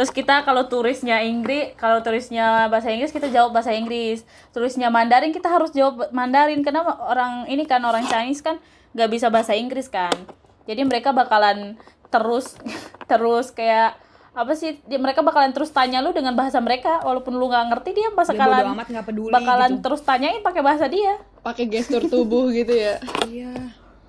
[0.00, 4.24] Terus kita kalau turisnya Inggris, kalau turisnya bahasa Inggris kita jawab bahasa Inggris.
[4.48, 8.56] Turisnya Mandarin kita harus jawab Mandarin karena orang ini kan orang Chinese kan
[8.96, 10.16] nggak bisa bahasa Inggris kan.
[10.64, 11.76] Jadi mereka bakalan
[12.08, 12.56] terus
[13.12, 14.00] terus kayak
[14.32, 14.80] apa sih?
[14.88, 18.72] Dia, mereka bakalan terus tanya lu dengan bahasa mereka walaupun lu nggak ngerti dia bakalan
[18.72, 19.84] amat nggak peduli bakalan gitu.
[19.84, 21.20] terus tanyain pakai bahasa dia.
[21.44, 22.96] Pakai gestur tubuh gitu ya.
[23.28, 23.52] Iya.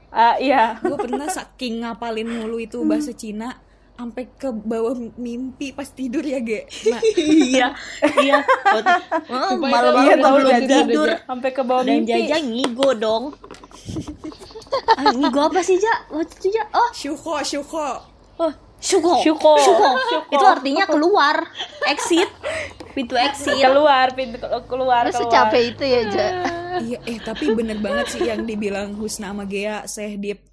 [0.07, 0.79] Ah iya.
[0.79, 3.59] Gue pernah saking ngapalin mulu itu bahasa Cina
[4.01, 6.65] sampai ke bawah mimpi pas tidur ya, Ge.
[7.13, 7.77] Iya
[8.17, 8.41] iya
[9.29, 10.75] Supaya malam iya, tahu belum Jaja.
[10.81, 12.09] tidur Sampai ke bawah dan mimpi.
[12.09, 13.23] jaja ngigo dong
[14.97, 17.87] ah, ngigo apa sih ja waktu itu ja oh syuko, syuko.
[18.39, 19.53] oh syuko Syuko.
[19.61, 19.89] Syuko.
[20.09, 20.31] Syuko.
[20.33, 21.35] itu artinya keluar
[21.85, 22.25] exit
[22.91, 26.27] pintu exit keluar pintu keluar Masa capek itu ya, Ja?
[26.81, 30.50] Iya, eh tapi bener banget sih yang dibilang Husna sama Gea, Sehdip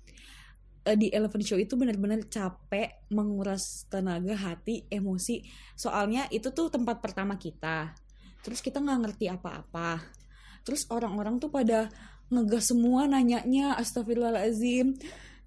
[0.89, 5.45] eh, di Elephant Show itu bener-bener capek, menguras tenaga, hati, emosi.
[5.77, 7.93] Soalnya itu tuh tempat pertama kita.
[8.41, 10.01] Terus kita nggak ngerti apa-apa.
[10.65, 11.93] Terus orang-orang tuh pada
[12.33, 14.97] ngegas semua nanyanya, astagfirullahalazim.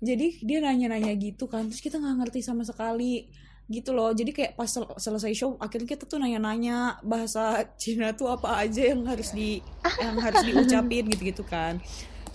[0.02, 3.30] Jadi dia nanya-nanya gitu kan, terus kita nggak ngerti sama sekali
[3.72, 8.28] gitu loh jadi kayak pas sel- selesai show akhirnya kita tuh nanya-nanya bahasa Cina tuh
[8.28, 9.64] apa aja yang harus di
[10.04, 11.80] yang harus diucapin gitu-gitu kan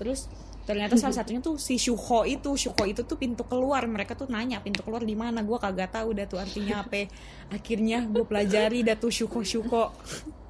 [0.00, 0.32] terus
[0.66, 4.58] ternyata salah satunya tuh si Syuho itu Syuho itu tuh pintu keluar mereka tuh nanya
[4.58, 7.06] pintu keluar di mana gua kagak tahu dah tuh artinya apa
[7.48, 9.94] akhirnya gue pelajari dah tuh Syuho Syuho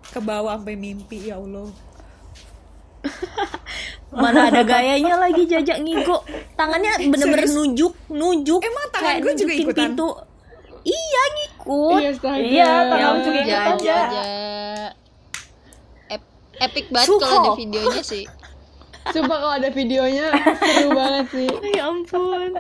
[0.02, 1.68] ke bawah sampai mimpi ya Allah
[4.16, 6.24] mana ada gayanya lagi jajak ngigo
[6.56, 7.54] tangannya bener-bener Serius?
[7.54, 9.88] nunjuk nunjuk Emang tangan kayak gue juga ikutan?
[9.92, 10.08] pintu
[10.82, 12.08] iya ngikut Iya.
[12.08, 14.00] Iya, tangan Ya juga ampun, ikutan, Ja, Ja.
[14.06, 14.24] Ja.
[16.08, 18.24] Ep- epic banget kalau ada videonya sih.
[19.08, 21.48] Sumpah kalau ada videonya seru banget sih.
[21.76, 22.52] ya ampun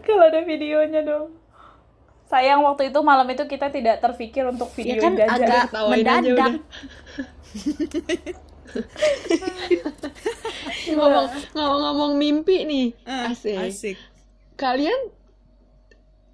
[0.00, 1.36] Kalau ada videonya dong.
[2.24, 6.52] sayang waktu itu malam itu kita tidak terpikir untuk Ya video kan gajah agak mendadak.
[10.90, 13.56] ngomong ngomong mimpi nih Eh, asik.
[13.58, 13.96] asik
[14.54, 15.10] kalian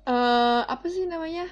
[0.04, 1.48] eh apa sih namanya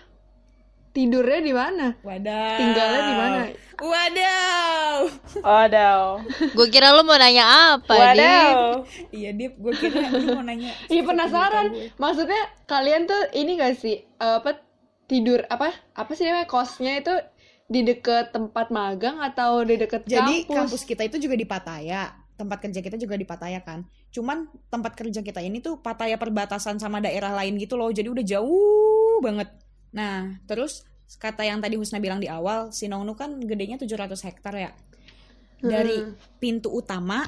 [0.95, 3.39] tidurnya di mana wadaw tinggalnya di mana
[3.83, 4.65] wadaw
[5.43, 6.23] Wadaw.
[6.55, 7.91] Gue kira lu mau nanya apa?
[7.91, 8.87] Wadaw.
[9.11, 11.75] iya dip gue kira lu mau nanya Iya penasaran.
[11.99, 12.39] Maksudnya
[12.71, 14.63] kalian tuh ini gak sih eh, apa
[15.11, 17.13] tidur apa apa sih namanya kosnya itu
[17.67, 20.55] di deket tempat magang atau di deket Jadi kampus?
[20.55, 22.15] kampus kita itu juga di Pattaya.
[22.35, 23.83] Tempat kerja kita juga di Pattaya kan.
[24.15, 27.91] Cuman tempat kerja kita ini tuh Pattaya perbatasan sama daerah lain gitu loh.
[27.91, 29.51] Jadi udah jauh banget.
[29.95, 30.83] Nah, terus
[31.17, 34.71] kata yang tadi Husna bilang di awal, Sinongnu kan gedenya 700 hektar ya.
[35.57, 36.13] Dari Hmm.
[36.37, 37.25] pintu utama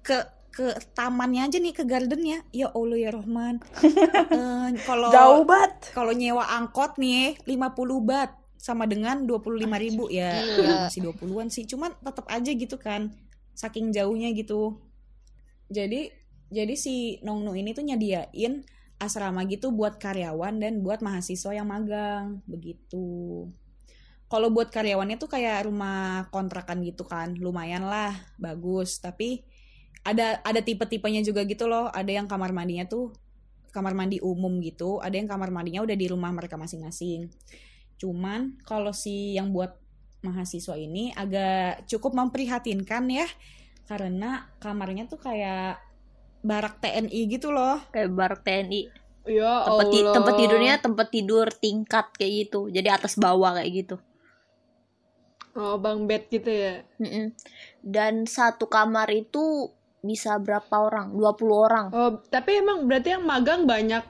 [0.00, 2.46] ke ke tamannya aja nih ke gardennya.
[2.54, 3.58] Ya Allah ya Rohman.
[4.34, 5.90] Eh, kalau Jauh banget.
[5.90, 11.66] kalau nyewa angkot nih 50 bat sama dengan 25.000 ribu ya, ya masih 20-an sih
[11.66, 13.12] cuman tetap aja gitu kan
[13.52, 14.80] saking jauhnya gitu
[15.68, 16.08] jadi
[16.48, 18.64] jadi si Nongnu ini tuh nyediain
[19.04, 23.46] asrama gitu buat karyawan dan buat mahasiswa yang magang begitu.
[24.26, 28.98] Kalau buat karyawannya tuh kayak rumah kontrakan gitu kan lumayan lah bagus.
[28.98, 29.44] Tapi
[30.02, 31.92] ada ada tipe-tipenya juga gitu loh.
[31.92, 33.12] Ada yang kamar mandinya tuh
[33.74, 37.26] kamar mandi umum gitu ada yang kamar mandinya udah di rumah mereka masing-masing.
[37.98, 39.74] Cuman kalau si yang buat
[40.22, 43.26] mahasiswa ini agak cukup memprihatinkan ya
[43.90, 45.82] karena kamarnya tuh kayak
[46.44, 48.82] barak TNI gitu loh Kayak barak TNI.
[49.24, 52.68] Ya Tempat, ti- tempat tidurnya tempat tidur tingkat kayak gitu.
[52.68, 53.96] Jadi atas bawah kayak gitu.
[55.56, 56.82] Oh, bang bed gitu ya.
[57.00, 57.32] Mm-mm.
[57.80, 59.70] Dan satu kamar itu
[60.04, 61.14] bisa berapa orang?
[61.16, 61.86] 20 orang.
[61.94, 64.04] Oh, tapi emang berarti yang magang banyak.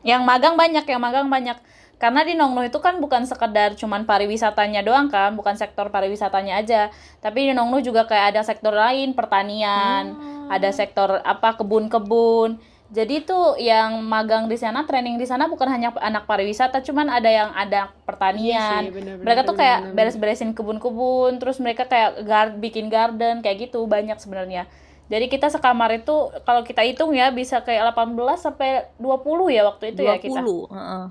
[0.00, 1.60] Yang magang banyak, yang magang banyak.
[2.00, 6.88] Karena di Nongno itu kan bukan sekedar cuman pariwisatanya doang kan, bukan sektor pariwisatanya aja.
[7.20, 10.16] Tapi di Nongno juga kayak ada sektor lain, pertanian,
[10.48, 12.56] ada sektor apa kebun-kebun.
[12.90, 17.30] Jadi tuh yang magang di sana, training di sana bukan hanya anak pariwisata, cuman ada
[17.30, 18.58] yang ada pertanian.
[18.58, 23.70] Iya sih, bener-bener, mereka tuh kayak beres-beresin kebun-kebun, terus mereka kayak gar- bikin garden kayak
[23.70, 24.66] gitu banyak sebenarnya.
[25.06, 29.94] Jadi kita sekamar itu kalau kita hitung ya bisa kayak 18 sampai 20 ya waktu
[29.94, 30.08] itu 20.
[30.08, 30.40] ya kita.
[30.42, 30.50] heeh.
[30.72, 31.10] Nah, Lap-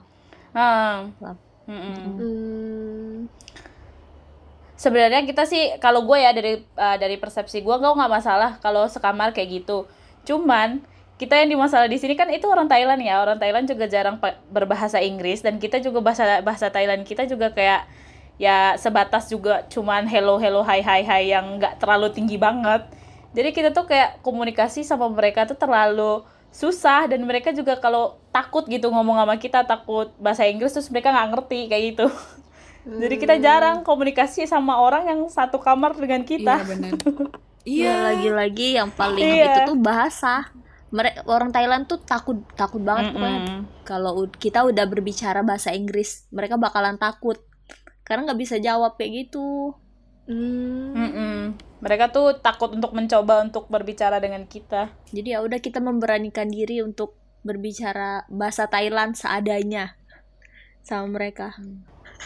[1.70, 1.96] mm-mm.
[2.18, 3.16] Hmm.
[4.80, 8.88] Sebenarnya kita sih kalau gue ya dari uh, dari persepsi gue gue nggak masalah kalau
[8.88, 9.86] sekamar kayak gitu.
[10.24, 10.80] Cuman
[11.20, 13.20] kita yang dimasalah di sini kan itu orang Thailand ya.
[13.20, 17.52] Orang Thailand juga jarang pa- berbahasa Inggris dan kita juga bahasa bahasa Thailand kita juga
[17.52, 17.92] kayak
[18.40, 22.88] ya sebatas juga cuman hello hello hai hai hai yang nggak terlalu tinggi banget.
[23.36, 28.66] Jadi kita tuh kayak komunikasi sama mereka tuh terlalu susah dan mereka juga kalau takut
[28.66, 32.08] gitu ngomong sama kita takut bahasa Inggris terus mereka nggak ngerti kayak gitu.
[33.02, 36.56] Jadi kita jarang komunikasi sama orang yang satu kamar dengan iya kita.
[36.64, 37.14] benar Ya,
[37.76, 39.46] iya lagi-lagi yang paling Iya.
[39.48, 40.50] itu tuh bahasa.
[40.90, 43.60] Mereka orang Thailand tuh takut takut banget pokoknya Mm-mm.
[43.86, 47.38] kalau u- kita udah berbicara bahasa Inggris, mereka bakalan takut.
[48.02, 49.78] Karena nggak bisa jawab kayak gitu.
[50.26, 50.98] Hmm.
[50.98, 51.38] Mm-mm.
[51.80, 54.92] Mereka tuh takut untuk mencoba untuk berbicara dengan kita.
[55.16, 59.96] Jadi ya udah kita memberanikan diri untuk berbicara bahasa Thailand seadanya
[60.84, 61.56] sama mereka.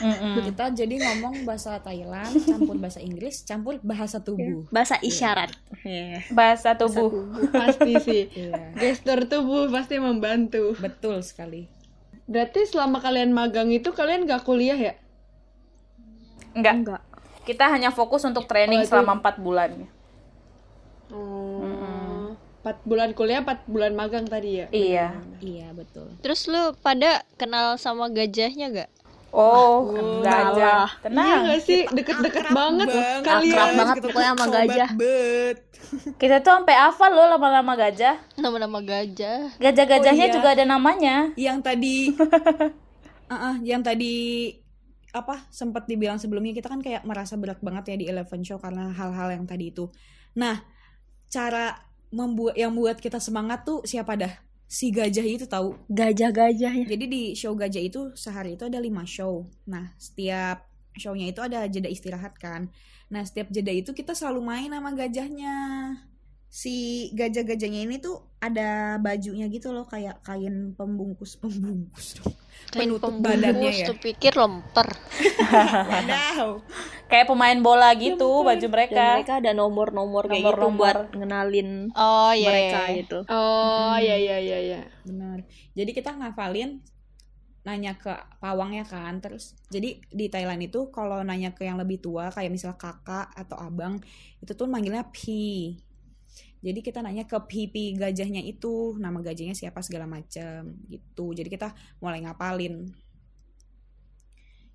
[0.01, 0.41] Mm-mm.
[0.41, 5.53] kita jadi ngomong bahasa Thailand campur bahasa Inggris campur bahasa tubuh Bahasa isyarat.
[5.85, 6.25] Iya.
[6.33, 7.29] Bahasa tubuh.
[7.53, 8.25] Pasti sih.
[8.33, 10.73] iya Gestur tubuh pasti membantu.
[10.81, 11.69] betul sekali
[12.25, 14.93] Berarti selama kalian magang itu kalian gak kuliah ya?
[16.55, 16.73] Enggak.
[16.79, 17.01] Enggak.
[17.43, 19.71] Kita hanya fokus untuk training Oh, itu- selama 4 bulan.
[21.09, 22.33] Oh.
[22.59, 24.67] 4 bulan kuliah, 4 bulan magang tadi ya?
[24.69, 25.07] Iya.
[25.37, 28.91] iya betul Terus lu pada kenal sama gajahnya gak?
[29.29, 30.23] Oh, Salah.
[30.23, 30.87] gajah.
[30.87, 31.41] Iya Tenang.
[31.43, 31.81] gak sih?
[31.85, 32.87] Deket-deket banget
[33.19, 33.51] kalian.
[33.51, 34.89] Akrab banget pokoknya sama gajah.
[34.93, 35.57] bet
[36.21, 38.15] Kita tuh sampai hafal loh lama-lama gajah.
[38.33, 39.51] Nama-nama gajah.
[39.57, 40.35] Gajah-gajahnya Oh, iya.
[40.37, 41.15] juga ada namanya.
[41.35, 42.13] yang tadi
[43.27, 44.53] Ah, ah, yang tadi
[45.13, 48.89] apa sempat dibilang sebelumnya kita kan kayak merasa berat banget ya di Eleven Show karena
[48.89, 49.93] hal-hal yang tadi itu.
[50.33, 50.65] Nah,
[51.29, 51.77] cara
[52.09, 54.33] membuat yang membuat kita semangat tuh siapa dah?
[54.65, 55.77] Si gajah itu tahu.
[55.85, 56.89] Gajah-gajahnya.
[56.89, 59.45] Jadi di show gajah itu sehari itu ada lima show.
[59.69, 60.65] Nah, setiap
[60.97, 62.73] shownya itu ada jeda istirahat kan.
[63.13, 65.57] Nah, setiap jeda itu kita selalu main sama gajahnya.
[66.53, 72.29] Si gajah-gajahnya ini tuh ada bajunya gitu loh kayak kain pembungkus pembungkus dong.
[72.69, 73.87] Kain Penutup badannya pembungkus ya.
[73.89, 74.87] tuh pikir lemper.
[77.09, 79.05] Kayak pemain bola gitu baju Dan mereka.
[79.17, 80.77] mereka ada nomor-nomor kayak gitu Nomor-nomor.
[80.77, 82.49] buat ngenalin Oh iya.
[82.49, 82.97] mereka iya.
[83.01, 83.17] gitu.
[83.29, 84.81] Oh, iya iya iya iya.
[85.05, 85.45] Benar.
[85.73, 86.81] Jadi kita ngafalin
[87.63, 88.11] nanya ke
[88.43, 92.75] pawangnya kan terus jadi di Thailand itu kalau nanya ke yang lebih tua kayak misalnya
[92.75, 94.03] kakak atau abang
[94.43, 95.79] itu tuh manggilnya pi
[96.63, 101.75] jadi kita nanya ke pipi gajahnya itu nama gajahnya siapa segala macam gitu jadi kita
[101.99, 102.87] mulai ngapalin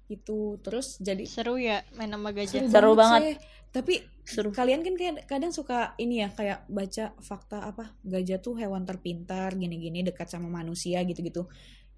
[0.08, 2.64] itu terus jadi Seru ya main sama gajah.
[2.64, 3.20] Seru banget.
[3.20, 3.34] sih.
[3.68, 4.48] tapi Seru.
[4.48, 9.52] kalian kan kayak kadang suka ini ya kayak baca fakta apa gajah tuh hewan terpintar
[9.52, 11.44] gini-gini dekat sama manusia gitu-gitu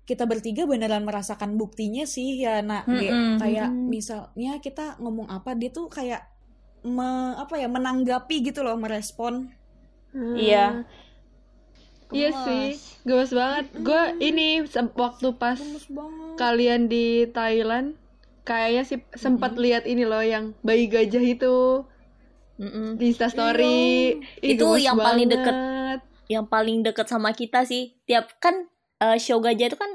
[0.02, 3.14] kita bertiga beneran merasakan buktinya sih ya nak Ge.
[3.14, 3.38] Mm-mm.
[3.38, 3.86] kayak Mm.
[3.86, 6.26] misalnya kita ngomong apa dia tuh kayak
[6.82, 9.54] me- apa ya menanggapi gitu loh merespon
[10.10, 10.34] Hmm.
[10.34, 10.66] Iya.
[12.10, 12.64] Iya sih,
[13.04, 13.70] gemes banget.
[13.78, 15.54] Gue ini sem- waktu pas
[15.86, 17.94] banget kalian di Thailand,
[18.42, 21.86] kayaknya sih sempat lihat ini loh yang bayi gajah itu
[22.56, 22.98] Mm-mm.
[22.98, 24.18] di Instastory.
[24.42, 25.54] Ih, Itu yang paling deket.
[25.54, 26.00] banget.
[26.26, 28.54] yang paling deket sama kita sih tiap kan
[28.98, 29.90] eh, show gajah itu kan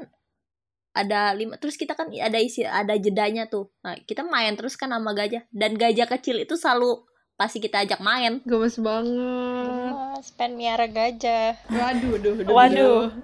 [0.92, 4.92] ada lima terus kita kan ada isi ada jedanya tuh nah, kita main terus kan
[4.92, 9.92] sama gajah dan gajah kecil itu selalu pasti kita ajak main Gemes banget.
[9.92, 11.60] Mas, pengen miara gajah.
[11.68, 13.12] Waduh, duh, duh, Waduh.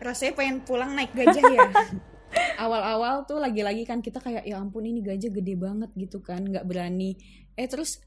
[0.00, 1.68] rasanya pengen pulang naik gajah ya
[2.60, 6.68] awal-awal tuh lagi-lagi kan kita kayak ya ampun ini gajah gede banget gitu kan nggak
[6.68, 7.16] berani
[7.56, 8.04] eh terus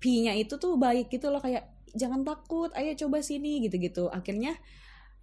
[0.00, 4.56] pi-nya itu tuh baik gitu loh kayak jangan takut ayo coba sini gitu-gitu akhirnya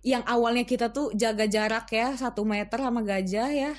[0.05, 3.73] yang awalnya kita tuh jaga jarak ya satu meter sama gajah ya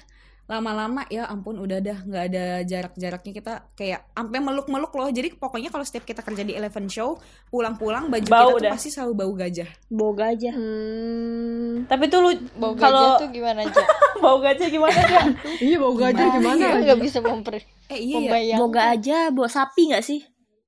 [0.49, 5.69] lama-lama ya ampun udah dah nggak ada jarak-jaraknya kita kayak sampai meluk-meluk loh jadi pokoknya
[5.69, 7.21] kalau setiap kita kerja di Eleven Show
[7.53, 8.73] pulang-pulang baju Bau kita tuh dah.
[8.73, 11.85] pasti selalu bau gajah bawa gajah Hmm.
[11.85, 13.83] Tapi tuh lu Bau gajah kalau tuh gimana aja?
[14.25, 15.23] bau gajah gimana ya?
[15.69, 16.65] Iya, bau gajah gimana?
[16.81, 18.61] Nggak bisa memper eh iya ya membayangkan.
[18.65, 20.21] bawa aja bawa sapi nggak sih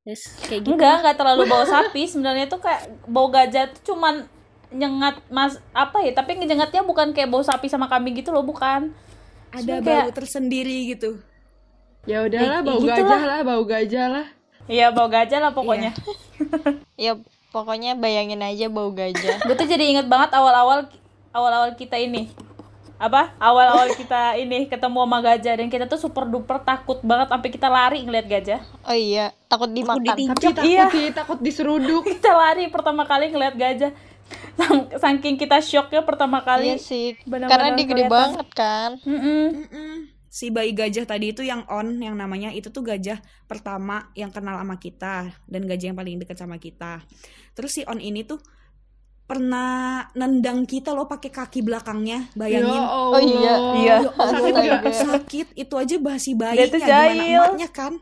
[0.05, 2.05] yes, kayak gitu Enggak, enggak terlalu bau sapi.
[2.05, 4.29] Sebenarnya tuh kayak bau gajah tuh cuman
[4.71, 6.13] nyengat mas apa ya?
[6.13, 8.93] Tapi nyengatnya bukan kayak bau sapi sama kambing gitu loh, bukan.
[9.51, 11.11] Ada Cuma bau kayak- tersendiri gitu
[12.03, 13.21] Ya udahlah, Eh, bau gitu gajah lah.
[13.21, 14.27] lah, bau gajah lah.
[14.65, 15.93] Iya, bau gajah lah pokoknya.
[16.97, 17.13] Ya
[17.55, 19.37] pokoknya bayangin aja bau gajah.
[19.39, 20.89] Gue tuh jadi inget banget awal-awal
[21.29, 22.33] awal-awal kita ini.
[22.97, 23.37] Apa?
[23.37, 27.69] Awal-awal kita ini ketemu sama gajah dan kita tuh super duper takut banget sampai kita
[27.69, 28.61] lari ngeliat gajah.
[28.83, 30.01] Oh iya, takut dimakan.
[30.01, 30.37] ditinju.
[30.37, 30.85] Tapi takut Iya.
[31.11, 32.05] takut diseruduk.
[32.11, 33.93] Kita lari pertama kali ngeliat gajah.
[34.97, 36.69] Saking kita shocknya pertama Iya kali.
[36.77, 38.91] sih, benar-benar karena dia gede banget kan.
[39.03, 39.47] Mm-mm.
[39.67, 39.95] Mm-mm.
[40.31, 44.55] si bayi gajah tadi itu yang on yang namanya itu tuh gajah pertama yang kenal
[44.55, 47.03] sama kita dan gajah yang paling dekat sama kita
[47.51, 48.39] terus si on ini tuh
[49.27, 53.11] pernah nendang kita loh pakai kaki belakangnya bayangin Ya Allah.
[53.11, 53.55] Oh iya.
[53.75, 53.97] Iya.
[54.07, 54.95] Ya Allah, Sakit nggak?
[55.03, 57.93] sakit itu aja basi bayinya tuh gimana emaknya kan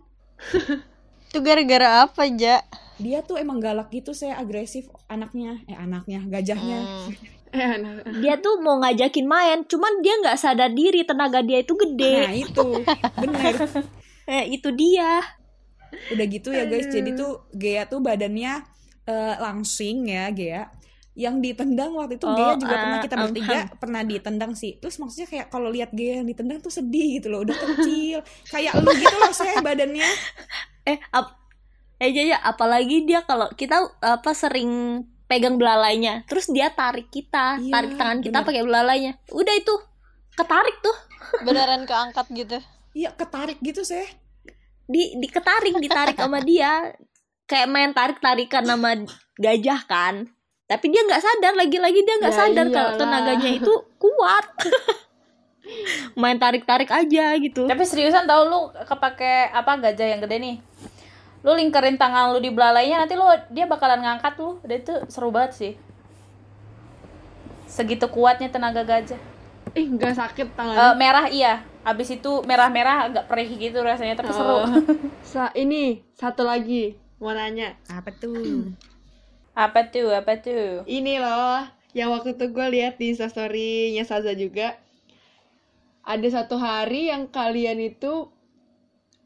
[1.29, 2.61] Itu gara-gara apa, Ja?
[2.99, 5.63] Dia tuh emang galak gitu saya agresif anaknya.
[5.71, 6.27] Eh anaknya.
[6.27, 6.79] Gajahnya.
[6.83, 7.11] Hmm.
[7.49, 8.05] Eh, anak.
[8.21, 12.17] dia tuh mau ngajakin main cuman dia nggak sadar diri tenaga dia itu nah gede
[12.45, 12.69] itu.
[13.25, 13.55] Bener.
[14.29, 15.25] Eh, itu dia.
[16.13, 16.93] Udah gitu ya guys.
[16.93, 18.61] Jadi tuh Gea tuh badannya
[19.09, 20.69] eh, langsing ya Gea.
[21.17, 24.77] Yang ditendang waktu itu Oh, Gea juga ah, pernah kita um, bertiga pernah ditendang sih.
[24.77, 27.41] Terus maksudnya kayak kalau lihat Gea yang ditendang tuh sedih gitu loh.
[27.41, 28.21] Udah kecil.
[28.53, 30.05] Kayak lu gitu loh saya badannya.
[30.89, 31.38] Eh ap
[31.99, 36.25] eh Jaja, apalagi dia kalau kita apa sering pegang belalainya.
[36.31, 37.61] Terus dia tarik kita.
[37.61, 39.19] Iya, tarik tangan kita pakai belalainya.
[39.35, 39.75] Udah itu.
[40.39, 40.97] Ketarik tuh.
[41.45, 42.59] Beneran keangkat gitu.
[42.97, 44.09] iya ketarik gitu saya
[44.89, 46.97] di diketarik ditarik sama dia.
[47.45, 49.05] Kayak main tarik tarikan sama
[49.37, 50.29] gajah kan.
[50.69, 51.53] Tapi dia nggak sadar.
[51.57, 54.49] Lagi-lagi dia nggak Ya sadar kalau tenaganya itu kuat.
[56.21, 57.69] Main tarik tarik aja gitu.
[57.69, 60.57] Tapi seriusan tau lu kepake apa gajah yang gede nih.
[61.41, 64.59] Lu lingkarin tangan lu di belalainya nanti lu dia bakalan ngangkat lu.
[64.61, 65.73] Udah itu seru banget sih.
[67.69, 69.21] Segitu kuatnya tenaga gajah.
[69.77, 70.97] Ih, nggak sakit Eh, tangan.
[70.97, 71.61] merah iya.
[71.85, 74.65] Abis itu merah-merah agak perih gitu rasanya tapi seru.
[74.65, 74.69] Oh.
[75.25, 77.77] Sa ini satu lagi mau nanya.
[77.87, 78.35] apa tuh
[79.59, 80.15] Apa tuh?
[80.15, 80.87] Apa tuh?
[80.87, 84.79] Ini loh, yang waktu itu gue lihat di instastory-nya Saza juga.
[86.07, 88.31] Ada satu hari yang kalian itu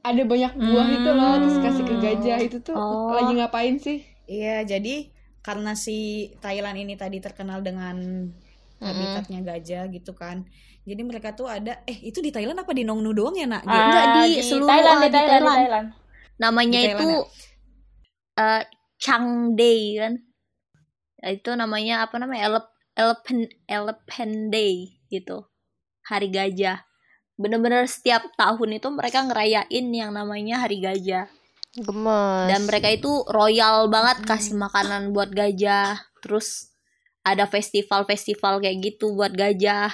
[0.02, 2.38] ada banyak buah itu loh, terus kasih ke gajah.
[2.40, 3.10] Itu tuh Oh.
[3.12, 4.02] lagi ngapain sih?
[4.24, 5.98] iya jadi karena si
[6.38, 8.30] Thailand ini tadi terkenal dengan
[8.78, 10.46] habitatnya gajah gitu kan
[10.82, 13.62] jadi mereka tuh ada eh itu di Thailand apa di Nongnu doang ya nak?
[13.62, 15.58] Ah, Enggak, di seluruh- Thailand, di ah, di Thailand, di Thailand.
[15.58, 15.86] Thailand.
[16.36, 17.26] namanya Di itu Thailand
[18.34, 18.62] eh
[18.96, 20.14] Changday kan
[21.18, 24.74] Ya, itu namanya apa namanya Elep Elephant Elephant Day
[25.06, 25.46] gitu
[26.02, 26.82] hari gajah
[27.42, 31.26] bener-bener setiap tahun itu mereka ngerayain yang namanya hari gajah
[31.74, 32.46] Gemes.
[32.46, 36.70] dan mereka itu royal banget kasih makanan buat gajah terus
[37.22, 39.90] ada festival-festival kayak gitu buat gajah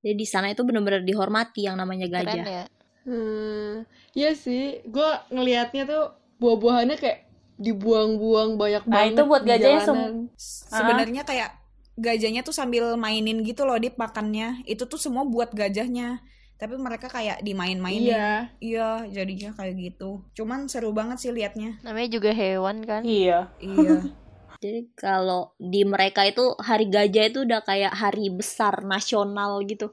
[0.00, 2.44] Jadi di sana itu benar-benar dihormati yang namanya Keren gajah.
[2.46, 2.64] ya.
[3.02, 3.82] Hmm,
[4.14, 4.78] iya sih.
[4.86, 6.04] Gue ngelihatnya tuh
[6.38, 7.26] buah-buahannya kayak
[7.58, 10.14] dibuang-buang banyak Nah, banget itu buat di gajahnya jalanan.
[10.38, 11.50] Sebenarnya kayak
[11.96, 14.62] gajahnya tuh sambil mainin gitu loh di pakannya.
[14.68, 16.20] Itu tuh semua buat gajahnya.
[16.56, 18.16] Tapi mereka kayak dimain-mainin.
[18.16, 18.32] Iya.
[18.60, 20.24] Iya, jadinya kayak gitu.
[20.32, 21.80] Cuman seru banget sih liatnya.
[21.84, 23.04] Namanya juga hewan kan.
[23.04, 23.52] Iya.
[23.60, 24.00] Iya.
[24.64, 29.92] Jadi kalau di mereka itu hari gajah itu udah kayak hari besar nasional gitu.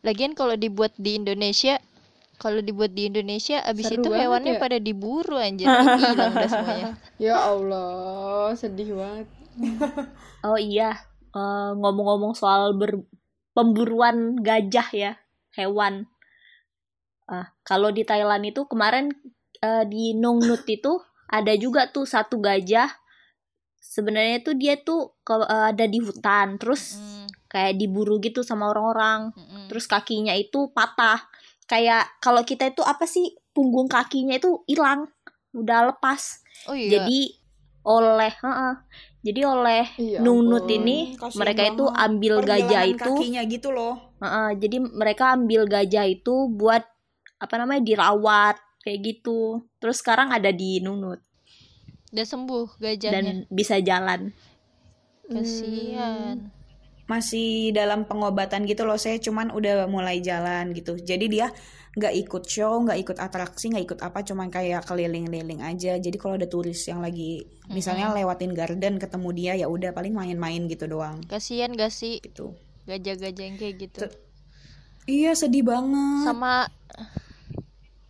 [0.00, 1.76] Lagian kalau dibuat di Indonesia,
[2.40, 4.60] kalau dibuat di Indonesia abis Seru itu hewannya ya.
[4.62, 6.94] pada diburu anjir, hilang semuanya.
[7.18, 9.26] Ya Allah, sedih banget.
[10.46, 10.94] Oh iya,
[11.34, 13.02] eh, ngomong-ngomong soal ber-
[13.52, 15.12] pemburuan gajah ya,
[15.58, 16.06] hewan.
[17.28, 19.12] Ah, kalau di Thailand itu kemarin
[19.58, 20.96] eh, di Nong Nut itu
[21.28, 22.88] ada juga tuh satu gajah.
[23.78, 28.70] Sebenarnya tuh dia tuh ke- eh, ada di hutan, terus Hmm, kayak diburu gitu sama
[28.70, 29.34] orang-orang.
[29.34, 29.66] mm-mm.
[29.68, 31.18] Terus kakinya itu patah.
[31.68, 35.10] Kayak kalau kita itu apa sih punggung kakinya itu hilang,
[35.52, 36.40] udah lepas.
[36.64, 36.96] Oh iya.
[37.04, 37.37] Jadi
[37.86, 38.74] oleh, heeh.
[39.22, 43.94] jadi oleh Iya Nunut ini Kasian mereka itu ambil gajah itu, kakinya gitu loh.
[44.22, 46.82] heeh, jadi mereka ambil gajah itu buat
[47.38, 49.62] apa namanya dirawat kayak gitu.
[49.78, 51.22] Terus sekarang ada di Nunut
[52.08, 53.34] udah sembuh dan gajahnya.
[53.52, 54.32] bisa jalan.
[55.28, 56.48] Kasihan.
[57.08, 60.96] Masih dalam pengobatan gitu loh, saya cuman udah mulai jalan gitu.
[60.96, 61.48] Jadi dia
[61.90, 65.94] nggak ikut show, nggak ikut atraksi, nggak ikut apa, cuman kayak keliling-liling aja.
[65.94, 70.66] Jadi kalau ada turis yang lagi misalnya lewatin garden ketemu dia ya udah paling main-main
[70.66, 71.20] gitu doang.
[71.24, 72.52] Kasihan gak sih Gitu.
[72.84, 73.98] gajah-gajah yang kayak gitu.
[74.02, 74.12] Tuh.
[75.04, 76.24] Iya sedih banget.
[76.24, 76.68] Sama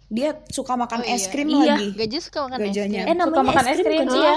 [0.08, 1.14] Dia suka makan Oh, iya.
[1.14, 1.76] es krim Iya.
[1.76, 1.86] lagi.
[1.94, 3.00] gajah suka makan es Gajahnya.
[3.02, 3.08] krim.
[3.08, 4.22] Eh namanya Suka makan es es krim, krim, bukan sih?
[4.22, 4.36] iya.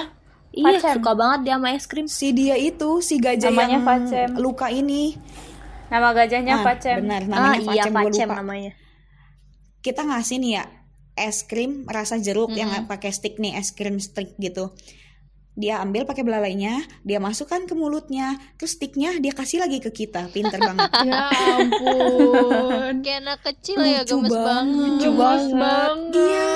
[0.51, 0.93] Iya, Facem.
[0.99, 2.07] suka banget dia sama es krim.
[2.09, 4.29] Si dia itu, si gajah Namanya yang Facem.
[4.35, 5.15] luka ini.
[5.87, 6.97] Nama gajahnya Ah, Facem.
[6.99, 8.35] Benar, Ah namanya iya Facem, Pacem lupa.
[8.35, 8.71] namanya.
[9.81, 10.65] Kita ngasih nih ya
[11.13, 14.71] es krim rasa jeruk yang pakai stick nih es krim stick gitu
[15.51, 20.31] dia ambil pakai belalainya dia masukkan ke mulutnya terus sticknya dia kasih lagi ke kita
[20.31, 23.03] pinter banget Ya ampun.
[23.03, 24.47] Kayak anak kecil ya Lucu gemes banget.
[24.47, 24.99] banget.
[25.03, 26.15] Gemes banget.
[26.15, 26.51] iya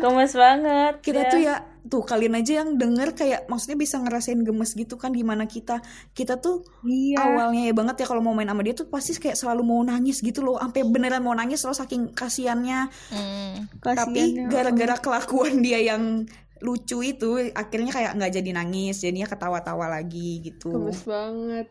[0.00, 0.92] Gemes banget.
[1.04, 1.28] kita ya.
[1.28, 1.56] tuh ya
[1.88, 5.80] tuh kalian aja yang denger kayak maksudnya bisa ngerasain gemes gitu kan gimana kita
[6.12, 7.16] kita tuh Iya.
[7.18, 10.20] awalnya ya banget ya kalau mau main sama dia tuh pasti kayak selalu mau nangis
[10.20, 13.66] gitu loh sampai beneran mau nangis loh saking kasihannya Hmm.
[13.80, 14.46] tapi ya.
[14.46, 16.28] gara-gara kelakuan dia yang
[16.58, 21.66] lucu itu akhirnya kayak nggak jadi nangis jadinya ketawa-tawa lagi gitu Gemes banget.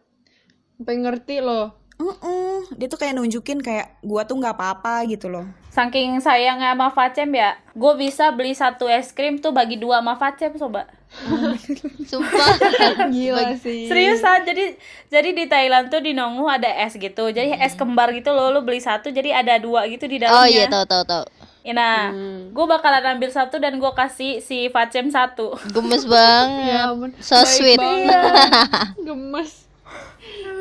[0.78, 1.87] Sampai ngerti loh.
[1.98, 2.70] Mm-mm.
[2.74, 7.30] dia tuh kayak nunjukin kayak gua tuh nggak apa-apa gitu loh Saking sayangnya sama Facem
[7.30, 10.90] ya, gue bisa beli satu es krim tuh bagi dua sama Facem coba.
[12.10, 12.50] Sumpah.
[13.14, 13.86] Gila sih.
[13.86, 14.74] Seriusan, jadi
[15.06, 17.30] jadi di Thailand tuh di Nongnu ada es gitu.
[17.30, 20.42] Jadi es kembar gitu loh, lo beli satu jadi ada dua gitu di dalamnya.
[20.42, 21.24] oh iya tahu tahu tahu.
[21.68, 22.50] Nah, Hmm.
[22.50, 25.54] gue bakalan ambil satu dan gue kasih si Facem satu.
[25.70, 26.74] Gemes banget.
[26.74, 26.90] Ya.
[27.22, 27.78] So Baik sweet.
[27.78, 28.34] banget.
[29.06, 29.67] Gemes.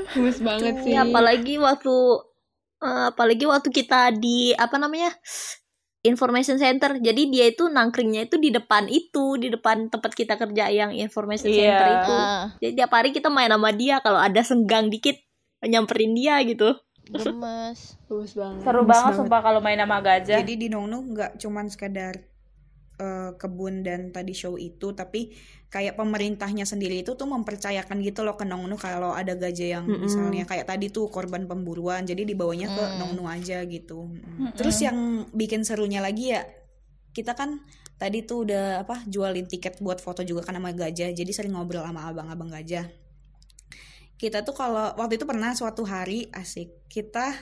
[0.09, 0.95] Gemes banget sih.
[0.95, 1.95] Apalagi waktu
[2.79, 5.11] eh, apalagi waktu kita di apa namanya
[6.03, 6.97] information center.
[6.97, 11.49] Jadi dia itu nangkringnya itu di depan itu, di depan tempat kita kerja yang information
[11.49, 11.59] Iya.
[11.59, 12.13] center itu.
[12.15, 15.19] Ah, Jadi tiap hari kita main sama dia kalau ada senggang dikit
[15.61, 16.79] nyamperin dia gitu.
[17.07, 17.95] gemes.
[18.07, 18.61] Gemes banget.
[18.63, 19.15] Seru Gemes banget banget.
[19.17, 20.39] sumpah kalau main sama gajah.
[20.39, 22.19] jadi di Nongnu nggak cuman sekedar
[22.97, 25.33] eh, kebun dan tadi show itu tapi
[25.69, 30.09] kayak pemerintahnya sendiri itu tuh mempercayakan gitu loh ke Nongnu kalau ada gajah yang Mm-mm.
[30.09, 32.97] misalnya kayak tadi tuh korban pemburuan jadi dibawanya ke Mm.
[33.03, 34.17] Nongnu aja gitu Mm.
[34.17, 34.51] Mm-mm.
[34.57, 36.49] terus yang bikin serunya lagi ya
[37.13, 37.61] kita kan
[37.97, 41.85] tadi tuh udah apa jualin tiket buat foto juga kan sama gajah jadi sering ngobrol
[41.85, 42.89] sama abang-abang gajah
[44.17, 47.33] kita tuh kalau waktu itu pernah suatu hari asik kita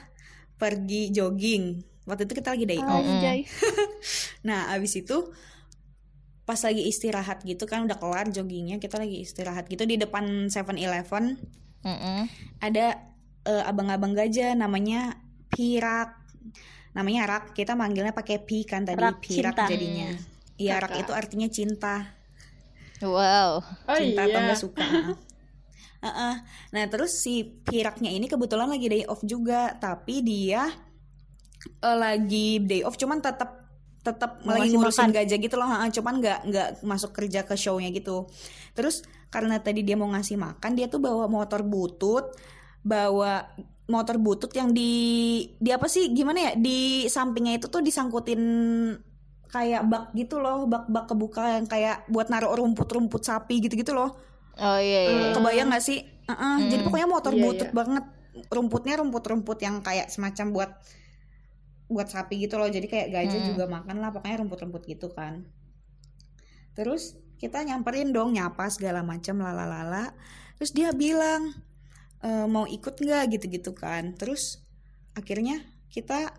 [0.59, 3.41] pergi jogging waktu itu kita lagi day off Anjay.
[4.45, 5.33] Nah, abis itu
[6.45, 11.41] pas lagi istirahat gitu kan udah kelar joggingnya kita lagi istirahat gitu di depan 7-Eleven
[11.81, 12.29] Mm-mm.
[12.61, 13.01] ada
[13.49, 15.17] eh, abang-abang gajah namanya
[15.49, 16.21] Pirak
[16.93, 19.65] namanya Rak kita manggilnya pakai Pi kan tadi Rak, Pirak cinta.
[19.73, 20.09] jadinya
[20.61, 22.13] iya Rak itu artinya cinta
[23.01, 23.61] Wow.
[23.61, 24.41] Oh cinta atau iya.
[24.45, 24.85] enggak suka
[26.05, 26.35] Heeh.
[26.71, 30.69] nah terus si Piraknya ini kebetulan lagi day off juga tapi dia
[31.67, 33.65] eh, lagi day off cuman tetap
[34.05, 35.17] tetap lagi ngurusin makan.
[35.17, 38.29] gajah gitu loh cuman nggak nggak masuk kerja ke shownya gitu
[38.77, 39.01] terus
[39.33, 42.37] karena tadi dia mau ngasih makan dia tuh bawa motor butut
[42.85, 43.49] bawa
[43.89, 44.93] motor butut yang di
[45.57, 48.43] di apa sih gimana ya di sampingnya itu tuh disangkutin
[49.49, 54.13] kayak bak gitu loh bak-bak kebuka yang kayak buat naruh rumput-rumput sapi gitu-gitu loh
[54.55, 55.29] Oh iya iya.
[55.35, 57.77] kebayang nggak sih Heeh, jadi pokoknya motor Iya, butut iya.
[57.77, 58.05] banget
[58.49, 60.71] rumputnya rumput-rumput yang kayak semacam buat
[61.87, 62.69] buat sapi gitu loh.
[62.69, 63.49] Jadi kayak gajah Hmm.
[63.55, 65.45] juga makan lah pokoknya rumput-rumput gitu kan.
[66.75, 70.15] Terus kita nyamperin dong nyapa segala macam lalalala.
[70.59, 71.53] Terus dia bilang
[72.25, 73.37] "E, mau ikut nggak?
[73.39, 74.17] gitu-gitu kan.
[74.17, 74.65] Terus
[75.15, 75.61] akhirnya
[75.93, 76.33] kita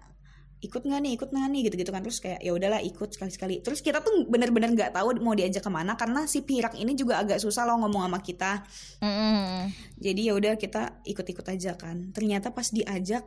[0.60, 1.62] ikut nggak nih ikut nggak nih?
[1.70, 2.02] gitu-gitu kan.
[2.02, 3.62] Terus kayak ya udahlah ikut sekali-sekali.
[3.62, 7.22] Terus kita tuh bener-bener nggak tahu mau diajak ke mana karena si pirak ini juga
[7.22, 8.66] agak susah loh ngomong sama kita.
[9.04, 9.70] Mm-mm.
[9.96, 12.12] jadi ya udah kita ikut-ikut aja kan.
[12.12, 13.24] Ternyata pas diajak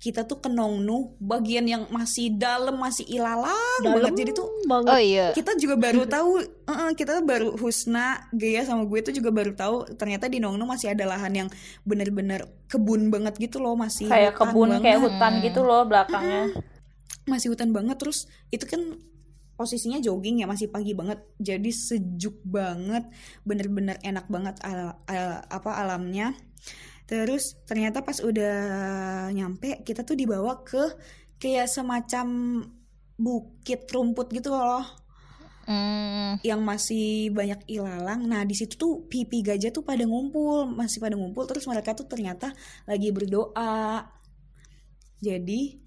[0.00, 3.44] kita tuh ke Nongnu bagian yang masih dalam masih ilalang
[3.84, 4.88] banget jadi tuh banget.
[4.88, 5.26] Oh iya.
[5.36, 9.52] kita juga baru tahu eh, kita tuh baru Husna Gaya sama gue tuh juga baru
[9.52, 11.48] tahu ternyata di Nongnu masih ada lahan yang
[11.84, 15.04] bener-bener kebun banget gitu loh masih kayak hutan kebun kayak banget.
[15.04, 16.42] hutan gitu loh belakangnya
[17.28, 18.80] masih hutan banget terus itu kan
[19.60, 23.04] posisinya jogging ya masih pagi banget jadi sejuk banget
[23.44, 26.32] bener-bener enak banget al- al- apa alamnya
[27.10, 28.54] terus ternyata pas udah
[29.34, 30.94] nyampe kita tuh dibawa ke
[31.42, 32.26] kayak semacam
[33.18, 34.86] bukit rumput gitu loh
[35.70, 36.42] Mm.
[36.42, 38.26] yang masih banyak ilalang.
[38.26, 42.10] Nah, di situ tuh pipi gajah tuh pada ngumpul, masih pada ngumpul terus mereka tuh
[42.10, 42.50] ternyata
[42.90, 44.02] lagi berdoa.
[45.22, 45.78] Jadi,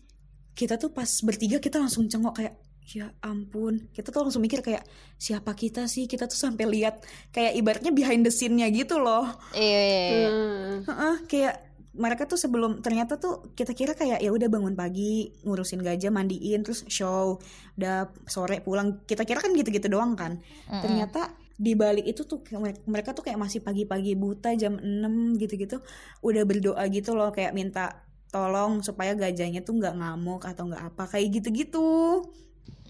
[0.55, 3.87] kita tuh pas bertiga kita langsung cengok kayak ya ampun.
[3.95, 4.83] Kita tuh langsung mikir kayak
[5.15, 6.05] siapa kita sih?
[6.05, 9.27] Kita tuh sampai lihat kayak ibaratnya behind the scene-nya gitu loh.
[9.55, 10.29] Iya, iya, iya.
[10.29, 10.75] Hmm.
[10.83, 11.55] Heeh, kayak
[11.93, 16.65] mereka tuh sebelum ternyata tuh kita kira kayak ya udah bangun pagi ngurusin gajah mandiin
[16.65, 17.37] terus show
[17.77, 20.81] udah sore pulang kita kira kan gitu-gitu doang kan Mm-mm.
[20.81, 22.41] ternyata di balik itu tuh
[22.89, 25.85] mereka tuh kayak masih pagi-pagi buta jam 6 gitu-gitu
[26.25, 28.01] udah berdoa gitu loh kayak minta
[28.33, 32.25] tolong supaya gajahnya tuh nggak ngamuk atau nggak apa kayak gitu-gitu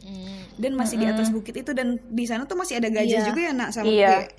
[0.04, 0.60] Mm.
[0.60, 3.28] dan masih di atas bukit itu dan di sana tuh masih ada gajah Iya.
[3.28, 4.10] juga ya nak sama Iya.
[4.12, 4.30] kayak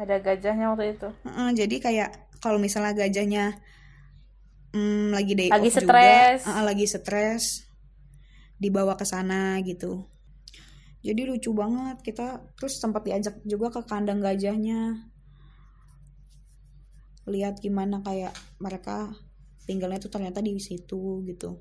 [0.00, 2.10] ada gajahnya waktu itu Heeh, jadi kayak
[2.40, 3.44] kalau misalnya gajahnya
[4.72, 5.84] mm, lagi day Lagi off stres.
[5.84, 7.44] juga, heeh, lagi stres,
[8.56, 10.08] dibawa ke sana gitu.
[11.00, 15.04] Jadi lucu banget kita terus sempat diajak juga ke kandang gajahnya.
[17.28, 19.12] Lihat gimana kayak mereka
[19.68, 21.60] tinggalnya tuh ternyata di situ gitu.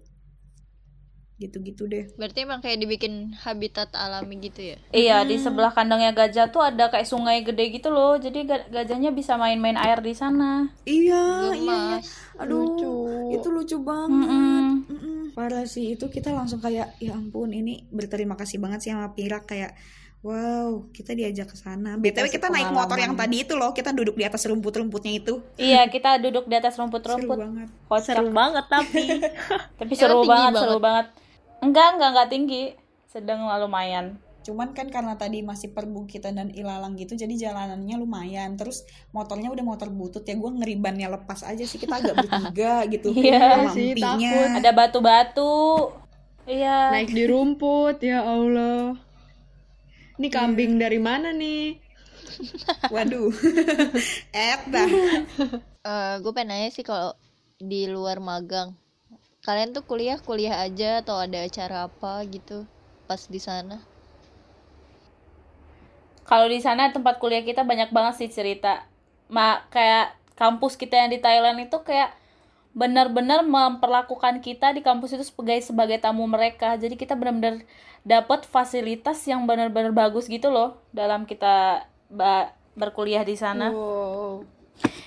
[1.40, 2.12] Gitu-gitu deh.
[2.14, 4.78] Berarti emang kayak dibikin habitat alami gitu ya?
[4.92, 8.20] Iya, di sebelah kandangnya gajah tuh ada kayak sungai gede gitu loh.
[8.20, 10.68] Jadi ga- gajahnya bisa main-main air di sana.
[10.84, 11.80] Iya, iya, iya.
[12.04, 12.06] Gemas.
[12.38, 12.94] Aduh, Lucu.
[13.32, 14.28] itu lucu banget.
[14.28, 14.68] Mm-mm.
[14.86, 15.18] Mm-mm.
[15.32, 19.48] Parah sih itu kita langsung kayak ya ampun ini berterima kasih banget sih sama Pirak
[19.48, 19.72] kayak
[20.20, 21.96] wow kita diajak ke sana.
[21.96, 25.88] BTW kita naik motor yang tadi itu loh kita duduk di atas rumput-rumputnya itu Iya,
[25.88, 27.38] kita duduk di atas seru rumput-rumput.
[27.40, 27.68] banget.
[27.88, 28.04] Kocak.
[28.12, 29.04] Seru banget tapi
[29.80, 30.60] Tapi seru banget, banget?
[30.60, 31.08] seru banget.
[31.60, 32.64] Enggak, enggak, enggak tinggi.
[33.10, 34.20] Sedang lah lumayan.
[34.40, 38.56] Cuman kan karena tadi masih perbukitan dan ilalang gitu jadi jalanannya lumayan.
[38.56, 43.12] Terus motornya udah motor butut ya gue ngeribannya lepas aja sih kita agak bertiga gitu.
[43.14, 44.50] Iya sih, takut.
[44.58, 45.94] Ada batu-batu.
[46.50, 46.96] Iya.
[46.96, 48.98] Naik di rumput, ya Allah.
[50.18, 51.78] Ini kambing dari mana nih?
[52.94, 53.30] Waduh.
[54.34, 54.90] Eh dah.
[55.80, 57.14] Eh, gue pengen nanya sih kalau
[57.60, 58.74] di luar magang,
[59.50, 62.70] kalian tuh kuliah kuliah aja atau ada acara apa gitu
[63.10, 63.82] pas di sana?
[66.22, 68.86] Kalau di sana tempat kuliah kita banyak banget sih cerita.
[69.34, 72.14] Ma kayak kampus kita yang di Thailand itu kayak
[72.78, 76.78] benar-benar memperlakukan kita di kampus itu sebagai sebagai tamu mereka.
[76.78, 77.66] Jadi kita benar-benar
[78.06, 81.90] dapat fasilitas yang benar-benar bagus gitu loh dalam kita
[82.78, 83.74] berkuliah di sana.
[83.74, 84.59] Wow.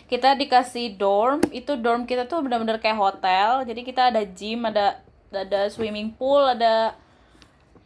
[0.07, 3.65] Kita dikasih dorm, itu dorm kita tuh benar-benar kayak hotel.
[3.65, 5.01] Jadi kita ada gym, ada
[5.33, 6.93] ada swimming pool, ada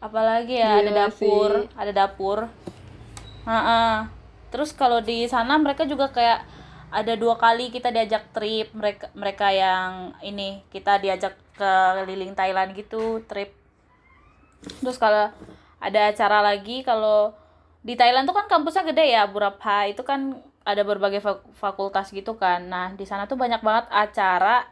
[0.02, 1.78] apa lagi ya, ada Gila dapur, sih.
[1.78, 2.38] ada dapur.
[3.46, 4.10] Ha-ha.
[4.50, 6.42] Terus kalau di sana mereka juga kayak
[6.90, 11.72] ada dua kali kita diajak trip mereka mereka yang ini kita diajak ke
[12.02, 13.54] keliling Thailand gitu trip.
[14.82, 15.30] Terus kalau
[15.78, 17.34] ada acara lagi kalau
[17.86, 20.34] di Thailand tuh kan kampusnya gede ya Burapha itu kan
[20.66, 22.66] ada berbagai fak- fakultas gitu kan.
[22.66, 24.66] Nah di sana tuh banyak banget acara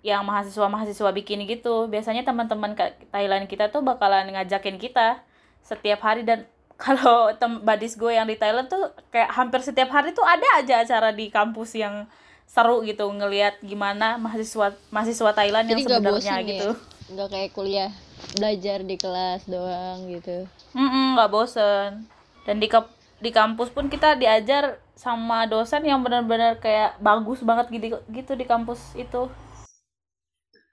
[0.00, 1.86] yang mahasiswa-mahasiswa bikin gitu.
[1.92, 2.72] Biasanya teman-teman
[3.12, 5.20] Thailand kita tuh bakalan ngajakin kita
[5.60, 6.48] setiap hari dan
[6.82, 10.84] kalau tem badis gue yang di Thailand tuh kayak hampir setiap hari tuh ada aja
[10.84, 12.08] acara di kampus yang
[12.46, 16.68] seru gitu ngelihat gimana mahasiswa mahasiswa Thailand yang Jadi nggak sebenarnya bosan gitu.
[16.72, 17.12] ya?
[17.12, 17.90] Nggak kayak kuliah
[18.36, 20.48] belajar di kelas doang gitu.
[20.76, 22.06] Mm-mm, nggak bosen
[22.46, 22.68] dan di
[23.16, 28.44] di kampus pun kita diajar sama dosen yang benar-benar kayak bagus banget gitu gitu di
[28.44, 29.28] kampus itu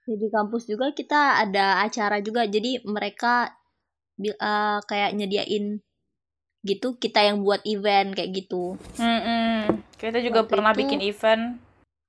[0.03, 3.55] di kampus juga kita ada acara juga jadi mereka
[4.19, 5.79] eh, kayak nyediain
[6.63, 9.83] gitu kita yang buat event kayak gitu Mm-mm.
[9.95, 11.43] kita juga Waktu pernah itu- bikin event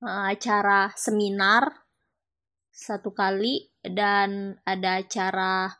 [0.02, 1.86] eh, acara seminar
[2.74, 5.70] satu kali dan ada acara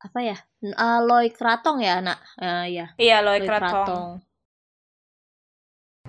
[0.00, 0.38] apa ya?
[0.60, 2.20] Uh, Loy Kratong ya, anak.
[2.36, 2.92] Uh, ya.
[3.00, 4.20] Iya, Loy Loy Kratong.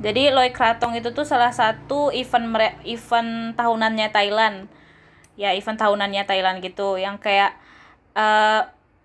[0.02, 4.68] Jadi Loy Kratong itu tuh salah satu event mere- event tahunannya Thailand.
[5.40, 7.56] Ya, event tahunannya Thailand gitu yang kayak
[8.12, 8.62] eh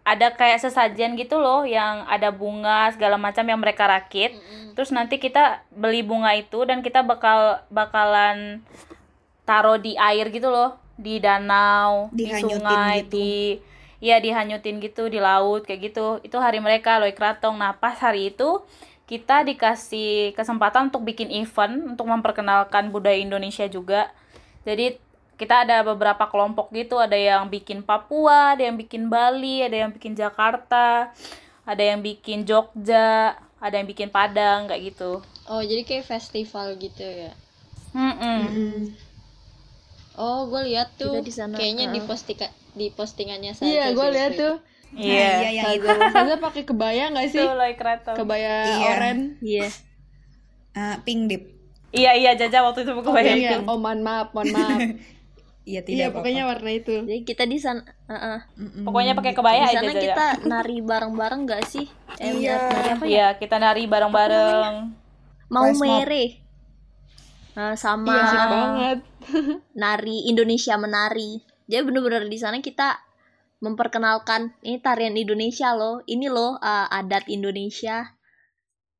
[0.07, 4.39] ada kayak sesajen gitu loh yang ada bunga segala macam yang mereka rakit.
[4.79, 8.63] Terus nanti kita beli bunga itu dan kita bakal bakalan
[9.43, 13.11] taruh di air gitu loh, di danau, di sungai, gitu.
[13.19, 13.31] di
[14.07, 16.23] ya dihanyutin gitu di laut kayak gitu.
[16.23, 17.59] Itu hari mereka Loy Kratong.
[17.59, 18.63] Nah, pas hari itu
[19.11, 24.15] kita dikasih kesempatan untuk bikin event untuk memperkenalkan budaya Indonesia juga.
[24.63, 25.03] Jadi
[25.37, 29.91] kita ada beberapa kelompok gitu, ada yang bikin Papua, ada yang bikin Bali, ada yang
[29.93, 31.13] bikin Jakarta,
[31.67, 35.21] ada yang bikin Jogja, ada yang bikin Padang kayak gitu.
[35.47, 37.37] Oh, jadi kayak festival gitu ya.
[37.95, 38.97] Mm-mm.
[40.17, 41.13] Oh, gue lihat tuh.
[41.13, 42.09] Kita di sana, Kayaknya di uh-uh.
[42.09, 43.69] postika di postingannya saja.
[43.69, 44.55] Iya, gue lihat tuh.
[44.87, 45.29] Nah, Iya.
[45.43, 45.87] iya yang itu.
[45.87, 47.45] Saza, Saza pakai kebaya nggak sih?
[47.77, 48.17] Kratong.
[48.17, 48.87] Kebaya Iya.
[48.97, 49.19] oren.
[49.41, 49.69] Iya.
[50.73, 51.43] Eh, pink dip.
[51.91, 53.51] Iya iya Jaja waktu itu Oh, kebayang iya.
[53.57, 53.65] itu.
[53.65, 54.81] oh mohon maaf, mohon maaf.
[55.67, 56.95] Iya tidak iya, pokoknya warna itu.
[57.03, 58.39] Jadi kita di sana uh-uh.
[58.55, 58.87] Mm-mm.
[58.87, 60.03] Pokoknya pakai kebaya di aja sana Jaja.
[60.07, 61.91] kita nari bareng-bareng gak sih?
[62.23, 62.55] Eh, Iya.
[62.71, 63.11] nari apa ya?
[63.11, 64.75] Iya, kita nari bareng-bareng.
[65.51, 66.46] Mau mere.
[67.57, 68.99] Nah, sama Iya, asik banget.
[69.83, 71.41] nari Indonesia menari.
[71.67, 73.01] Jadi bener-bener di sana kita
[73.59, 76.05] memperkenalkan ini tarian Indonesia loh.
[76.05, 78.13] Ini loh uh, adat Indonesia.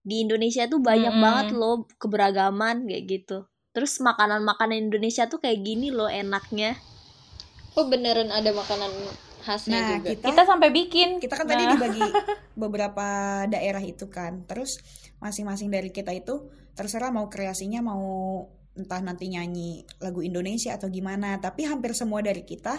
[0.01, 1.25] Di Indonesia tuh banyak Mm-mm.
[1.25, 3.45] banget loh keberagaman kayak gitu.
[3.77, 6.81] Terus makanan-makanan Indonesia tuh kayak gini loh enaknya.
[7.77, 8.89] Oh, beneran ada makanan
[9.45, 10.09] khasnya Nah, juga.
[10.17, 11.09] kita Kita sampai bikin.
[11.21, 11.77] kita kan tadi Nah.
[11.77, 12.01] dibagi
[12.63, 13.07] beberapa
[13.47, 14.81] daerah itu kan terus
[15.21, 18.05] masing-masing dari kita itu terserah mau kreasinya mau
[18.77, 22.77] entah nanti nyanyi lagu Indonesia atau gimana tapi hampir semua dari kita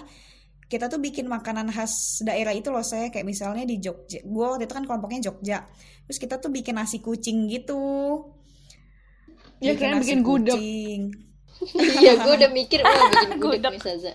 [0.70, 4.70] kita tuh bikin makanan khas daerah itu loh saya kayak misalnya di Jogja gue waktu
[4.70, 5.66] itu kan kelompoknya Jogja
[6.06, 7.82] terus kita tuh bikin nasi kucing gitu
[9.58, 10.62] Ya, kalian nasi bikin gudeg.
[11.74, 13.74] Iya, gue udah mikir oh bikin gudeg Gudeg.
[13.74, 14.14] nih Saza.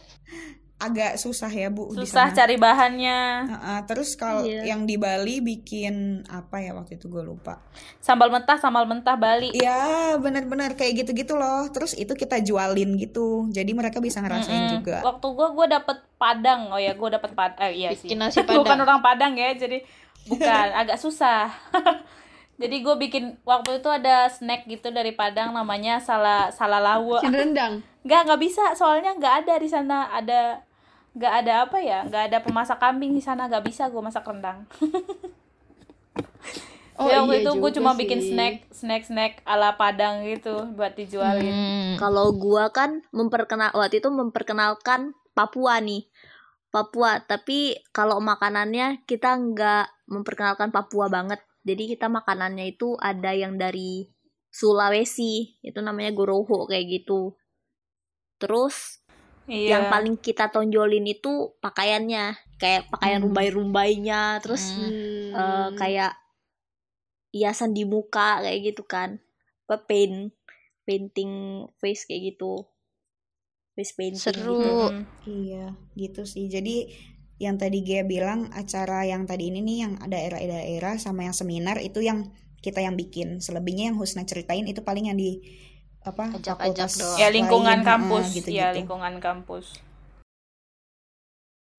[0.83, 2.35] Agak susah ya bu di Susah sana.
[2.35, 3.19] cari bahannya.
[3.47, 4.67] Heeh, terus kalau Iya.
[4.67, 5.95] yang di Bali bikin
[6.27, 7.63] apa ya waktu itu gue lupa
[7.99, 9.51] Sambal mentah, sambal mentah Bali.
[9.53, 11.65] Iya benar-benar kayak gitu-gitu loh.
[11.69, 13.47] Terus itu kita jualin gitu.
[13.49, 14.75] Jadi mereka bisa ngerasain Mm-mm.
[14.77, 15.01] juga.
[15.01, 16.69] Waktu gua gua dapet Padang.
[16.69, 17.63] Oh ya, gua dapet Padang.
[17.63, 18.07] Eh, iya sih.
[18.07, 18.83] Bikin nasi Bukan Padang.
[18.83, 19.79] orang Padang ya, jadi
[20.31, 21.51] bukan agak susah.
[22.61, 27.19] jadi gue bikin waktu itu ada snack gitu dari Padang namanya salah salah lawa.
[27.25, 27.83] Rendang.
[28.03, 30.63] Nggak nggak bisa, soalnya nggak ada di sana ada
[31.13, 34.65] nggak ada apa ya, nggak ada pemasak kambing di sana, nggak bisa gue masak rendang.
[37.01, 38.31] Oh, Jadi waktu iya itu gue cuma bikin sih.
[38.37, 41.49] snack snack snack ala Padang gitu buat dijualin.
[41.49, 41.93] Hmm.
[41.97, 46.05] Kalau gua kan memperkenal waktu itu memperkenalkan Papua nih.
[46.69, 51.41] Papua, tapi kalau makanannya kita nggak memperkenalkan Papua banget.
[51.65, 54.09] Jadi kita makanannya itu ada yang dari
[54.53, 57.33] Sulawesi, itu namanya goroho kayak gitu.
[58.37, 59.02] Terus
[59.51, 59.75] Iya.
[59.77, 63.27] yang paling kita tonjolin itu pakaiannya, kayak pakaian Hmm.
[63.27, 65.35] rumbai-rumbainya, terus Hmm.
[65.35, 66.13] eh, kayak
[67.33, 69.17] hiasan di muka kayak gitu kan
[69.65, 70.37] apa paint
[70.85, 72.69] painting face kayak gitu
[73.73, 74.61] face painting Seru.
[74.61, 74.77] gitu.
[75.25, 76.51] Iya, gitu sih.
[76.53, 76.93] Jadi
[77.41, 82.05] yang tadi Gia bilang acara yang tadi ini nih yang daerah-daerah sama yang seminar itu
[82.05, 82.29] yang
[82.61, 83.41] kita yang bikin.
[83.41, 85.41] Selebihnya yang Husna ceritain itu paling yang di
[86.03, 87.19] apa Ajak-ajak doang.
[87.19, 88.59] Ya lingkungan lain, kampus, heeh, gitu-gitu.
[88.59, 89.67] ya lingkungan kampus.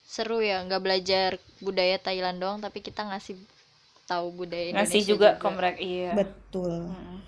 [0.04, 3.36] Seru ya, nggak belajar budaya Thailand doang, tapi kita ngasih
[4.06, 6.12] tahu budaya Indonesia Ngasih juga ke mereka, iya.
[6.14, 6.92] Betul.
[6.94, 7.20] Mm.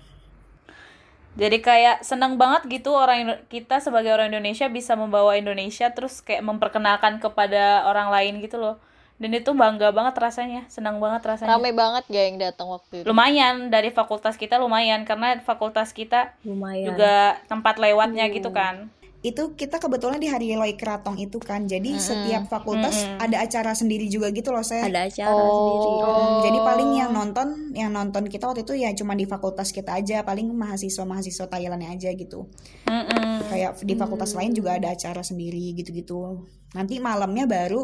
[1.36, 6.40] Jadi kayak seneng banget gitu orang kita sebagai orang Indonesia bisa membawa Indonesia terus kayak
[6.40, 8.80] memperkenalkan kepada orang lain gitu loh.
[9.16, 11.56] Dan itu bangga banget rasanya, senang banget rasanya.
[11.56, 13.06] Rame banget gak yang datang waktu itu?
[13.08, 18.92] Lumayan dari fakultas kita lumayan karena fakultas kita lumayan juga tempat lewatnya gitu kan.
[19.24, 21.64] Itu kita kebetulan di hari Loy Keraton itu kan.
[21.64, 22.04] Jadi Mm-mm.
[22.04, 23.24] setiap fakultas Mm-mm.
[23.24, 24.84] ada acara sendiri juga gitu loh saya.
[24.86, 25.50] ada acara Oh.
[25.50, 29.72] sendiri Hmm, Jadi paling yang nonton, yang nonton kita waktu itu ya cuma di fakultas
[29.72, 32.52] kita aja, paling mahasiswa-mahasiswa Thailandnya aja gitu.
[32.84, 33.48] Mm-mm.
[33.48, 36.44] Kayak di fakultas lain juga ada acara sendiri gitu-gitu.
[36.76, 37.82] Nanti malamnya baru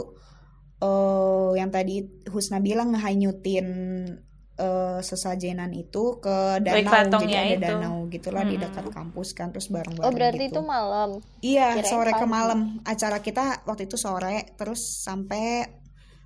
[0.83, 3.67] eh yang tadi Husna bilang ngehanyutin
[4.59, 7.23] eh, sesajenan itu ke danau.
[7.23, 7.63] Jadi ada itu.
[7.63, 8.67] danau gitulah di Mm-mm.
[8.67, 10.59] dekat kampus kan terus bareng-bareng Oh berarti gitu.
[10.59, 11.11] itu malam.
[11.39, 12.83] Iya, Kirain sore ke malam.
[12.83, 15.71] Acara kita waktu itu sore terus sampai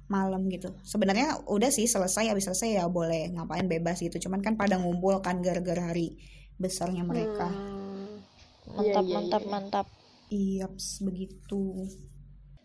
[0.08, 0.70] malam gitu.
[0.86, 4.16] Sebenarnya udah sih selesai habis selesai ya boleh ngapain bebas gitu.
[4.26, 6.16] Cuman kan pada ngumpul kan gara-gara hari
[6.56, 7.50] besarnya mereka.
[7.50, 8.24] Hmm.
[8.66, 9.50] Mantap, iya, mantap, iya.
[9.50, 9.86] mantap.
[10.26, 10.66] Iya,
[11.06, 11.86] begitu.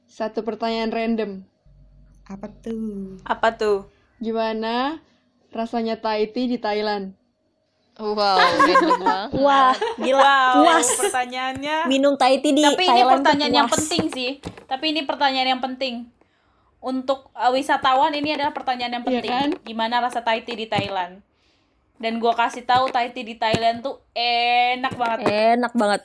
[0.10, 1.32] Satu pertanyaan random.
[2.26, 3.17] Apa tuh?
[3.24, 3.89] Apa tuh?
[4.17, 5.01] Gimana
[5.49, 7.17] rasanya Thai tea di Thailand?
[7.99, 8.39] Wow.
[9.36, 10.88] Wah, gila Wow, puas.
[10.97, 11.86] pertanyaannya.
[11.86, 14.32] Minum Thai tea di Tapi ini Thailand tuh pertanyaan yang penting sih.
[14.65, 16.07] Tapi ini pertanyaan yang penting.
[16.80, 19.32] Untuk uh, wisatawan ini adalah pertanyaan yang Iya penting.
[19.32, 19.49] kan?
[19.61, 21.22] Gimana rasa Thai tea di Thailand?
[22.01, 25.28] Dan gua kasih tahu Thai tea di Thailand tuh enak banget.
[25.28, 26.01] Enak banget.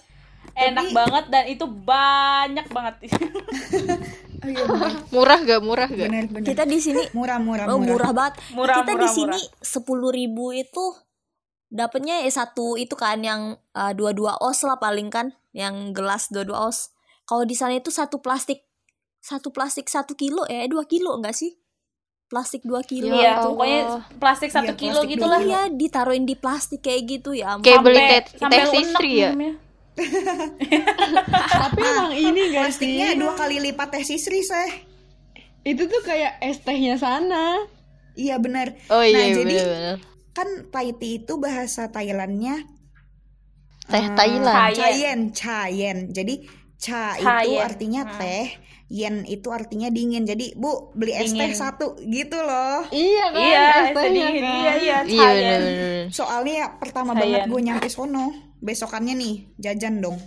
[0.57, 2.95] enak banget dan itu banyak banget.
[4.43, 4.65] Oh iya.
[5.15, 5.61] Murah gak?
[5.65, 6.09] Murah gak?
[6.09, 6.47] Benar, benar.
[6.49, 7.89] Kita di sini murah, murah, oh, murah.
[7.89, 8.35] murah banget.
[8.53, 10.93] Murah, Kita di sini sepuluh ribu itu
[11.67, 16.69] dapatnya ya satu itu kan yang uh, dua-dua os lah paling kan, yang gelas dua-dua
[16.71, 16.93] os.
[17.27, 18.63] Kalau di sana itu satu plastik
[19.19, 21.59] satu plastik satu kilo eh dua kilo enggak sih?
[22.31, 23.11] Plastik dua kilo.
[23.11, 23.47] Ya Iya, Allah.
[23.51, 23.81] pokoknya
[24.19, 25.39] plastik satu Iya, kilo plastik gitu dua lah.
[25.43, 25.51] kilo.
[25.51, 27.59] Iya, ditaruhin di plastik kayak gitu ya.
[27.63, 29.31] Kayak beli teh, istri ya?
[29.97, 32.93] Tapi emang ini gak sih?
[32.93, 34.71] Plastiknya dua kali lipat teh sisri, Seh.
[35.63, 37.65] Itu tuh kayak es tehnya sana.
[38.13, 38.73] Iya benar.
[38.87, 39.97] Oh Nah, iya, jadi bener-bener.
[40.31, 42.65] kan Thai tea itu bahasa Thailandnya
[43.85, 44.47] Teh eh, Thailand.
[44.47, 45.99] Thai- Chayen, chayen.
[46.11, 46.45] Jadi
[46.77, 47.63] cha itu Chayen.
[47.63, 48.17] artinya Hmm.
[48.17, 48.47] teh,
[48.89, 50.25] yen itu artinya dingin.
[50.25, 52.83] Jadi, Bu, beli es teh satu gitu loh.
[52.89, 53.41] Iya kan?
[53.41, 54.43] Iya, es itu tehnya dingin.
[54.43, 54.55] kan?
[54.55, 55.63] Iya, iya, Iya Thailand.
[55.63, 56.05] bener-bener.
[56.11, 57.23] Soalnya ya, pertama Chayen.
[57.23, 58.27] banget gue nyampe sono,
[58.61, 60.19] besokannya nih jajan dong.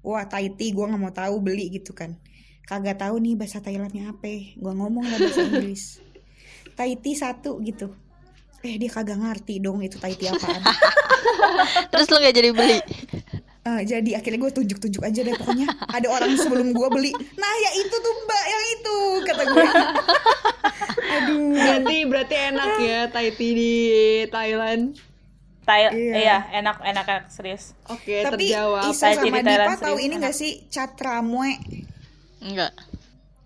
[0.00, 2.16] Wah, Thai tea gue nggak mau tahu beli gitu kan.
[2.64, 4.56] Kagak tahu nih bahasa Thailandnya apa.
[4.56, 6.00] Gue ngomong lah bahasa Inggris.
[6.78, 7.92] Thai tea satu gitu.
[8.60, 10.62] Eh dia kagak ngerti dong itu Thai tea apaan.
[11.92, 12.78] Terus lu gak jadi beli?
[13.60, 17.70] Eh, jadi akhirnya gue tunjuk-tunjuk aja deh pokoknya ada orang sebelum gue beli nah ya
[17.76, 18.96] itu tuh mbak yang itu
[19.28, 19.64] kata gue
[21.20, 23.72] aduh Berarti berarti enak ya Thai tea di
[24.32, 25.09] Thailand.
[25.62, 26.14] Thai- Iya.
[26.16, 27.76] iya, enak enak enak serius.
[27.86, 28.88] Oke, tapi terjawab.
[28.88, 30.24] Isa sama di Thailand Dipa tahu serius ini enak.
[30.24, 31.52] gak sih catramue
[32.40, 32.72] Enggak.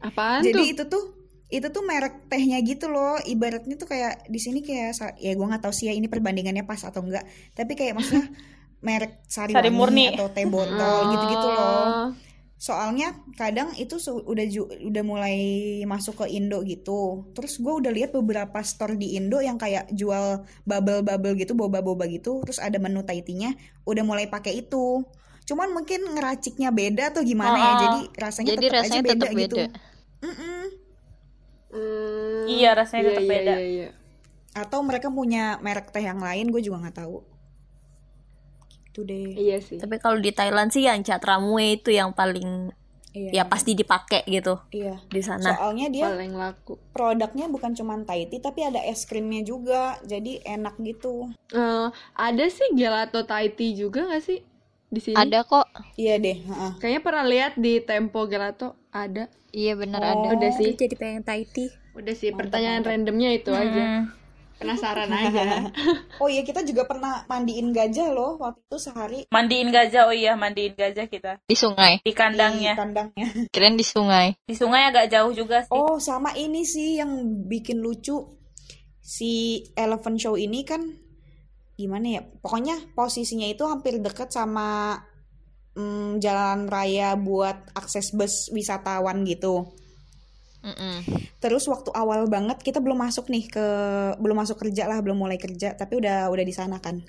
[0.00, 0.66] Apaan jadi tuh?
[0.68, 1.04] itu tuh
[1.48, 5.60] itu tuh merek tehnya gitu loh ibaratnya tuh kayak di sini kayak ya gue nggak
[5.60, 8.26] tahu sih ya ini perbandingannya pas atau enggak tapi kayak maksudnya
[8.82, 10.10] merek sari, Sari murni.
[10.10, 12.06] atau teh botol gitu-gitu loh Oh.
[12.66, 13.08] Soalnya
[13.40, 13.94] kadang itu
[14.32, 15.36] udah ju- udah mulai
[15.92, 17.00] masuk ke Indo gitu
[17.36, 20.26] terus gue udah lihat beberapa store di Indo yang kayak jual
[20.70, 23.50] bubble-bubble gitu boba-boba gitu terus ada menu Thai tea-nya
[23.90, 24.86] udah mulai pakai itu
[25.48, 29.28] cuman mungkin ngeraciknya beda atau gimana ya Oh, jadi rasanya Jadi tetap rasanya aja beda,
[29.28, 29.64] tetap gitu beda.
[30.24, 30.64] Mm-mm.
[31.74, 33.54] Hmm, Iya, rasanya iya, tetap iya, beda.
[33.54, 33.88] iya, iya.
[34.62, 37.16] atau mereka punya merek teh yang lain gue juga nggak tahu
[38.94, 39.76] gitu deh Iya sih.
[39.76, 42.70] Tapi kalau di Thailand sih yang catramue itu yang paling
[43.10, 45.50] iya ya pasti dipakai gitu iya di sana.
[45.52, 46.78] soalnya dia Paling laku.
[46.90, 52.44] produknya bukan cuma Thai tea tapi ada es krimnya juga jadi enak gitu Eh, ada
[52.48, 54.42] sih gelato Thai tea juga gak sih
[54.88, 55.14] di sini?
[55.16, 55.66] Ada kok.
[55.94, 56.72] iya deh heeh.
[56.78, 59.26] Kayaknya pernah lihat di Tempo Gelato ada.
[59.50, 60.10] Iya bener Oh.
[60.12, 60.28] ada.
[60.32, 60.70] Udah sih.
[60.72, 61.70] Jadi pengen Thai tea.
[61.92, 64.06] Udah sih pertanyaan randomnya itu aja.
[64.58, 65.66] Penasaran aja.
[66.22, 70.38] Oh iya kita juga pernah mandiin gajah loh waktu itu sehari Mandiin gajah, oh iya
[70.38, 71.98] mandiin gajah kita Di sungai.
[72.06, 72.78] di di kandangnya.
[72.78, 73.26] kandangnya.
[73.54, 74.38] Kirain di sungai.
[74.46, 75.74] Di sungai agak jauh juga sih.
[75.74, 77.10] Oh sama ini sih yang
[77.50, 78.14] bikin lucu
[79.02, 80.80] si Elephant Show ini kan
[81.74, 82.22] gimana ya?
[82.22, 84.96] Pokoknya posisinya itu hampir deket sama
[85.74, 89.74] mm, jalan raya buat akses bus wisatawan gitu.
[90.64, 90.96] Mm-mm.
[91.38, 93.66] Terus waktu awal banget kita belum masuk nih ke
[94.16, 97.04] belum masuk kerja lah, belum mulai kerja, tapi udah udah di sana kan.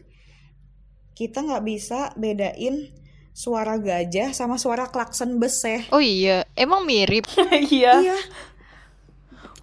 [1.11, 2.91] Kita nggak bisa bedain
[3.31, 5.79] suara gajah sama suara klakson bus ya.
[5.89, 7.23] Oh iya, emang mirip.
[7.71, 8.03] iya,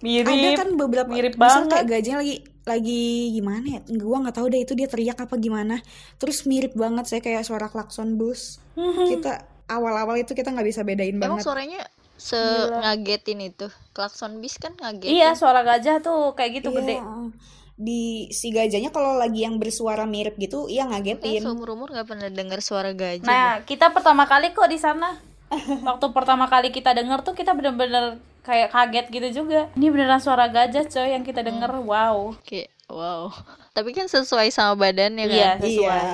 [0.03, 0.27] Iya, mirip.
[0.27, 1.71] ada kan beberapa mirip misal banget.
[1.71, 3.81] kayak gajahnya lagi lagi gimana ya?
[3.93, 5.79] Gua nggak tahu deh itu dia teriak apa gimana.
[6.17, 8.57] Terus mirip banget saya kayak suara klakson bus.
[8.75, 9.37] Kita
[9.69, 11.45] awal-awal itu kita nggak bisa bedain Emang banget.
[11.45, 11.79] suaranya
[12.23, 12.39] se
[12.71, 13.67] ngagetin itu.
[13.91, 15.11] Klakson bis kan ngagetin.
[15.11, 16.77] Iya, suara gajah tuh kayak gitu Iya.
[16.79, 16.97] gede.
[17.75, 21.43] Di si gajahnya kalau lagi yang bersuara mirip gitu, iya ngagetin.
[21.43, 23.27] seumur umur gak pernah dengar suara gajah.
[23.27, 25.19] Nah, kita pertama kali kok di sana.
[25.89, 29.67] Waktu pertama kali kita denger tuh kita bener-bener kayak kaget gitu juga.
[29.75, 31.75] Ini beneran suara gajah coy yang kita denger.
[31.83, 32.39] Wow.
[32.47, 33.33] Kayak wow.
[33.75, 35.35] Tapi kan sesuai sama badannya kan.
[35.35, 35.75] Iya, sesuai.
[35.75, 36.13] Iya.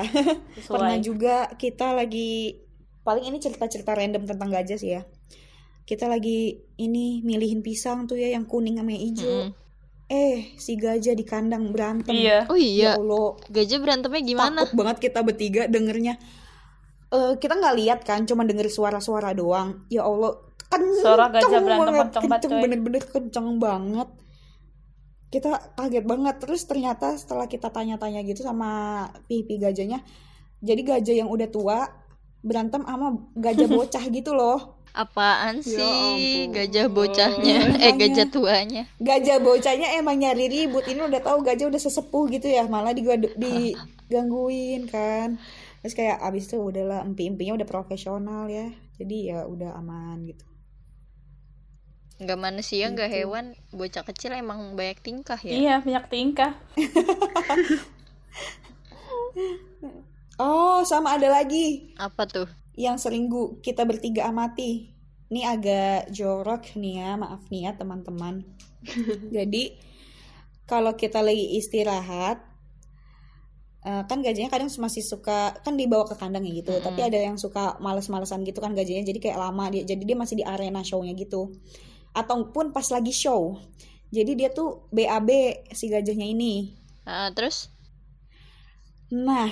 [0.57, 0.74] sesuai.
[0.74, 2.55] Pernah juga kita lagi
[3.03, 5.03] paling ini cerita-cerita random tentang gajah sih ya.
[5.89, 9.25] Kita lagi ini milihin pisang tuh ya yang kuning sama yang hijau.
[9.25, 9.49] Mm-mm.
[10.09, 12.13] Eh, si gajah di kandang berantem.
[12.13, 12.45] Iya.
[12.45, 14.61] Oh iya, Ya Allah, gajah berantemnya gimana?
[14.65, 16.21] takut banget kita bertiga dengernya.
[17.09, 19.81] Eh, kita nggak lihat kan, cuma denger suara-suara doang.
[19.89, 20.37] Ya Allah,
[20.69, 24.09] kenceng Suara gajah berantem banget, kenceng banget, kenceng bener-bener kenceng banget.
[25.29, 30.05] Kita kaget banget terus ternyata setelah kita tanya-tanya gitu sama pipi gajahnya,
[30.61, 31.85] jadi gajah yang udah tua
[32.41, 36.51] berantem sama gajah bocah gitu loh Apaan Ya sih ampun.
[36.51, 37.57] gajah bocahnya?
[37.79, 37.93] eh Makanya.
[37.93, 38.83] gajah tuanya.
[38.99, 43.33] gajah bocahnya emang nyari ribut ini udah tahu gajah udah sesepuh gitu ya malah digadu-
[43.43, 45.39] digangguin kan
[45.79, 50.45] terus kayak abis itu udahlah empi-empinya udah profesional ya jadi ya udah aman gitu
[52.19, 53.23] Enggak manusia, enggak Gitu.
[53.23, 55.55] hewan, bocah kecil emang banyak tingkah ya.
[55.55, 56.51] Iya, banyak tingkah.
[60.35, 62.43] oh sama ada lagi Apa tuh?
[62.80, 64.95] Yang sering gu- kita bertiga amati.
[65.30, 68.36] Ini agak jorok nih ya maaf nih ya teman-teman.
[69.36, 69.63] Jadi
[70.63, 72.39] kalau kita lagi istirahat
[73.84, 76.73] eh, kan gajahnya kadang masih suka kan dibawa ke kandang ya gitu.
[76.80, 80.36] Tapi ada yang suka males-malesan gitu kan gajahnya jadi kayak lama dia jadi dia masih
[80.39, 81.51] di arena show-nya gitu.
[82.15, 83.59] Ataupun pas lagi show.
[84.09, 85.30] Jadi dia tuh BAB
[85.75, 86.73] si gajahnya ini.
[87.05, 87.69] Ah, terus?
[89.09, 89.49] Nah,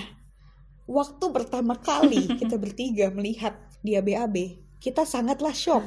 [0.87, 4.35] waktu pertama kali kita bertiga melihat dia BAB,
[4.79, 5.83] kita sangatlah shock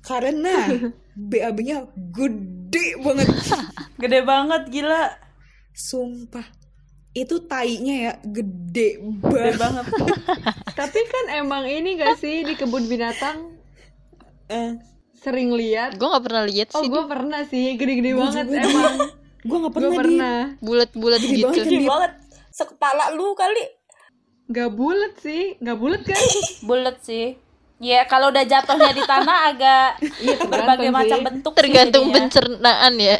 [0.00, 0.70] karena
[1.30, 3.28] BAB-nya gede banget.
[3.96, 5.08] Gede banget gila.
[5.72, 6.44] Sumpah.
[7.10, 9.84] Itu tainya ya gede Gede banget.
[9.88, 10.16] banget.
[10.70, 13.56] Tapi kan emang ini gak sih di kebun binatang
[14.46, 14.76] Eh,
[15.16, 15.96] sering lihat?
[15.96, 16.86] gue nggak pernah lihat Oh sih.
[16.86, 18.62] gue pernah sih, gede-gede banget juga.
[18.62, 18.94] emang.
[19.40, 20.38] gue nggak Gue pernah, di pernah.
[20.60, 21.40] Bulat-bulat gitu.
[21.42, 21.88] banget Gede dia.
[21.88, 22.12] banget.
[22.48, 23.64] Sekepala lu kali.
[24.46, 26.22] Gak bulat sih, gak bulat kan?
[26.66, 27.34] Bulat sih.
[27.76, 33.18] Ya, kalau udah jatuhnya di tanah agak Iya, berbagai macam bentuk Tergantung pencernaan ya.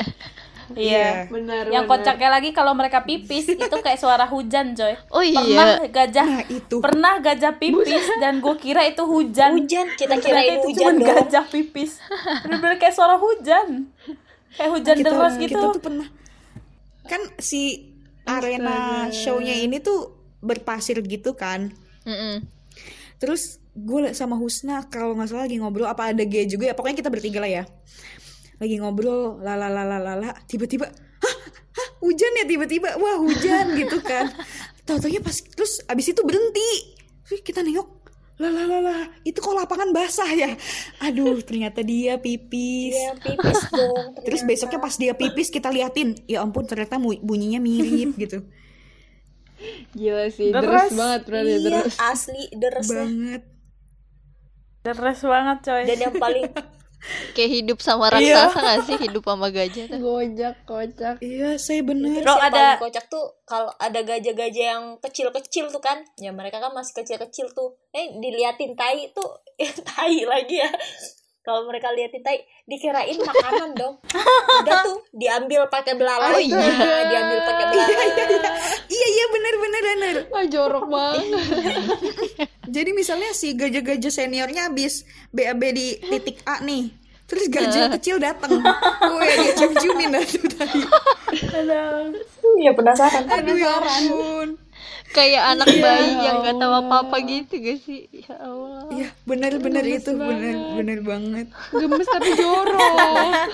[0.72, 1.28] Iya.
[1.28, 1.68] Benar.
[1.68, 1.98] Yang benar.
[2.00, 4.96] kocaknya lagi kalau mereka pipis itu kayak suara hujan, Joy.
[5.12, 5.90] Oh Pernah iya.
[5.92, 6.76] gajah Nah, itu.
[6.80, 9.50] pernah gajah pipis dan gue kira itu hujan.
[9.60, 11.08] Hujan, kita kirain itu hujan cuma dong.
[11.28, 12.00] gajah pipis.
[12.46, 13.92] Bener-bener kayak suara hujan.
[14.56, 15.52] Kayak hujan kita, deras gitu.
[15.52, 16.08] kita tuh pernah
[17.06, 17.92] kan si
[18.26, 21.72] arena show-nya ini tuh berpasir gitu kan.
[22.06, 22.44] Mm-mm.
[23.16, 26.74] Terus gue sama Husna kalau nggak salah lagi ngobrol apa ada G juga ya?
[26.76, 27.64] Pokoknya kita bertiga lah ya.
[28.56, 31.36] Lagi ngobrol lala lala lala tiba-tiba hah?
[31.76, 31.88] Hah?
[32.00, 32.44] Hujan ya?
[32.48, 34.32] Tiba-tiba wah hujan gitu kan.
[34.84, 36.96] Tahu-taunya pas terus abis itu berhenti.
[37.26, 37.88] Terus kita nengok
[38.36, 40.52] lala lala itu kok lapangan basah ya?
[41.04, 42.92] Aduh ternyata dia pipis.
[42.92, 44.12] Iya, pipis dong.
[44.28, 48.44] terus besoknya pas dia pipis kita liatin ya ampun ternyata bunyinya mirip gitu
[49.92, 50.62] Gila sih, Deras.
[50.62, 51.94] deras banget berarti Iya, deras.
[51.98, 52.96] asli deresnya.
[53.00, 53.42] banget
[54.82, 55.82] Deras banget, coy.
[55.84, 56.46] Dan yang paling
[57.34, 58.34] Kayak hidup sama Iya.
[58.48, 58.96] raksasa gak sih?
[58.98, 59.98] Hidup sama gajah tuh.
[60.00, 61.16] Gojak, kocak.
[61.20, 65.78] iya saya bener Terus Bro, ada- paling kocak tuh kalau ada gajah-gajah yang kecil-kecil tuh
[65.78, 69.28] kan ya mereka kan masih kecil-kecil tuh eh diliatin tai tuh
[69.86, 70.70] tai lagi ya
[71.46, 77.06] kalau mereka liatin tai dikirain makanan dong udah tuh diambil pakai belalainya Oh, iya.
[77.06, 78.26] diambil pakai belalainya
[78.98, 81.22] iya iya bener bener bener Ah, jorok banget.
[82.76, 86.90] Jadi misalnya si gajah-gajah seniornya habis BAB di titik A nih.
[87.26, 88.58] Terus gajah kecil datang.
[88.58, 90.80] Gue dia cium-ciumin dah tuh tadi.
[92.58, 94.48] iya penasaran Aduh ya ampun.
[95.12, 98.06] Kayak anak Iya, bayi yang gak tahu apa-apa gitu gak sih?
[98.10, 98.86] Ya Allah.
[98.94, 101.46] Iya, bener-bener itu, bener-bener banget.
[101.74, 103.50] Gemes tapi jorok.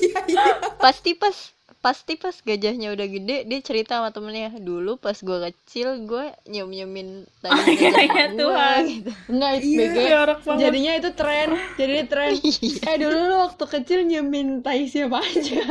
[0.84, 6.02] Pasti pas pasti pas gajahnya udah gede dia cerita sama temennya dulu pas gua kecil
[6.04, 7.08] gue nyum nyumin
[7.38, 8.80] tadi gajah iya, gua," Tuhan.
[8.84, 9.10] gitu.
[9.30, 9.96] Enggak, Iya, BG.
[10.04, 10.60] jorok banget.
[10.60, 11.48] Jadinya itu tren.
[11.74, 12.30] Jadinya tren.
[12.90, 15.64] eh dulu lu waktu kecil nyemin tai siapa aja.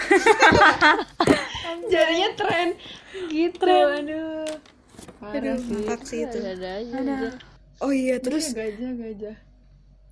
[1.92, 2.68] Jadinya tren.
[3.28, 4.48] Gitu, aduh.
[5.20, 5.84] Parah Aduh, sih.
[6.08, 6.38] sih itu.
[6.40, 7.34] ada aja gajah.
[7.80, 9.36] Oh iya, Terus gajah, gajah.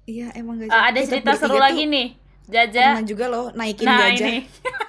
[0.04, 0.72] iya emang gajah.
[0.72, 2.12] Ah, ada cerita seru lagi nih.
[2.44, 2.96] Jaja.
[2.96, 4.28] Pernah juga loh naikin Nah, gajah.
[4.28, 4.40] ini.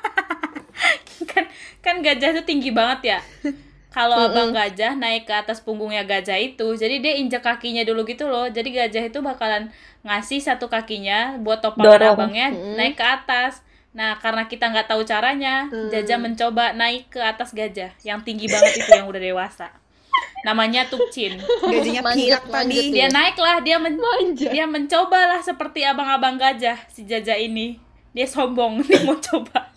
[1.80, 3.20] kan gajah itu tinggi banget ya.
[3.90, 8.30] Kalau abang gajah naik ke atas punggungnya gajah itu, jadi dia injak kakinya dulu gitu
[8.30, 8.46] loh.
[8.46, 9.74] Jadi gajah itu bakalan
[10.06, 12.14] ngasih satu kakinya buat Dorong.
[12.14, 13.66] abangnya naik ke atas.
[13.90, 18.86] Nah, karena kita nggak tahu caranya, Jaja mencoba naik ke atas gajah yang tinggi banget
[18.86, 19.74] itu yang udah dewasa.
[20.46, 21.36] Namanya Tukcin.
[21.74, 22.96] Gajahnya Manjat, pirak manjat tadi.
[22.96, 24.48] Dia naiklah, dia men Manja.
[24.48, 27.76] dia mencobalah seperti abang-abang gajah si Jaja ini.
[28.16, 29.68] Dia sombong, dia mau coba.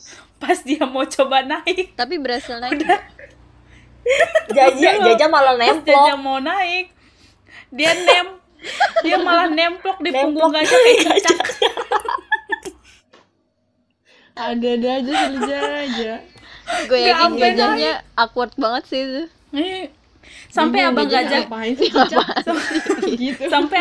[0.42, 2.82] Pas dia mau coba naik, tapi berhasil naik
[4.56, 6.90] jajah jajah malah pas Jaja mau naik,
[7.70, 8.26] dia nem
[9.06, 11.38] dia malah nemplok di punggung gajah kayak cicak.
[14.32, 16.12] Ada-ada aja Silja aja.
[16.88, 19.22] gue yakin gajahnya awkward banget sih itu.
[20.50, 21.88] Sampai Bingung abang gajah, Ngapain sih?
[21.90, 22.26] Cicak?
[23.22, 23.42] gitu.
[23.46, 23.78] sampai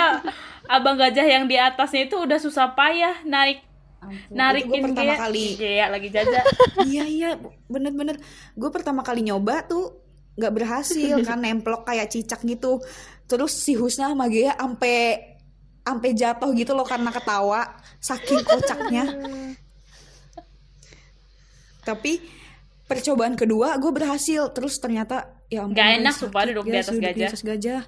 [0.69, 3.63] abang gajah yang di atasnya itu udah susah payah narik
[4.29, 5.19] narikin Itu gua pertama dia.
[5.21, 5.45] kali.
[5.55, 6.41] Iya, lagi Jaja.
[6.89, 7.29] iya iya
[7.69, 8.17] bener-bener
[8.53, 12.81] gue pertama kali nyoba tuh nggak berhasil kan nemplok kayak cicak gitu
[13.27, 15.19] terus si Husna sama Gea ampe
[15.83, 17.67] ampe jatuh gitu loh karena ketawa
[17.99, 19.05] saking kocaknya
[21.81, 22.21] tapi
[22.85, 26.97] percobaan kedua gue berhasil terus ternyata ya ampun Gak enak sumpah duduk di guys, atas
[26.99, 27.27] gajah.
[27.29, 27.81] atas gajah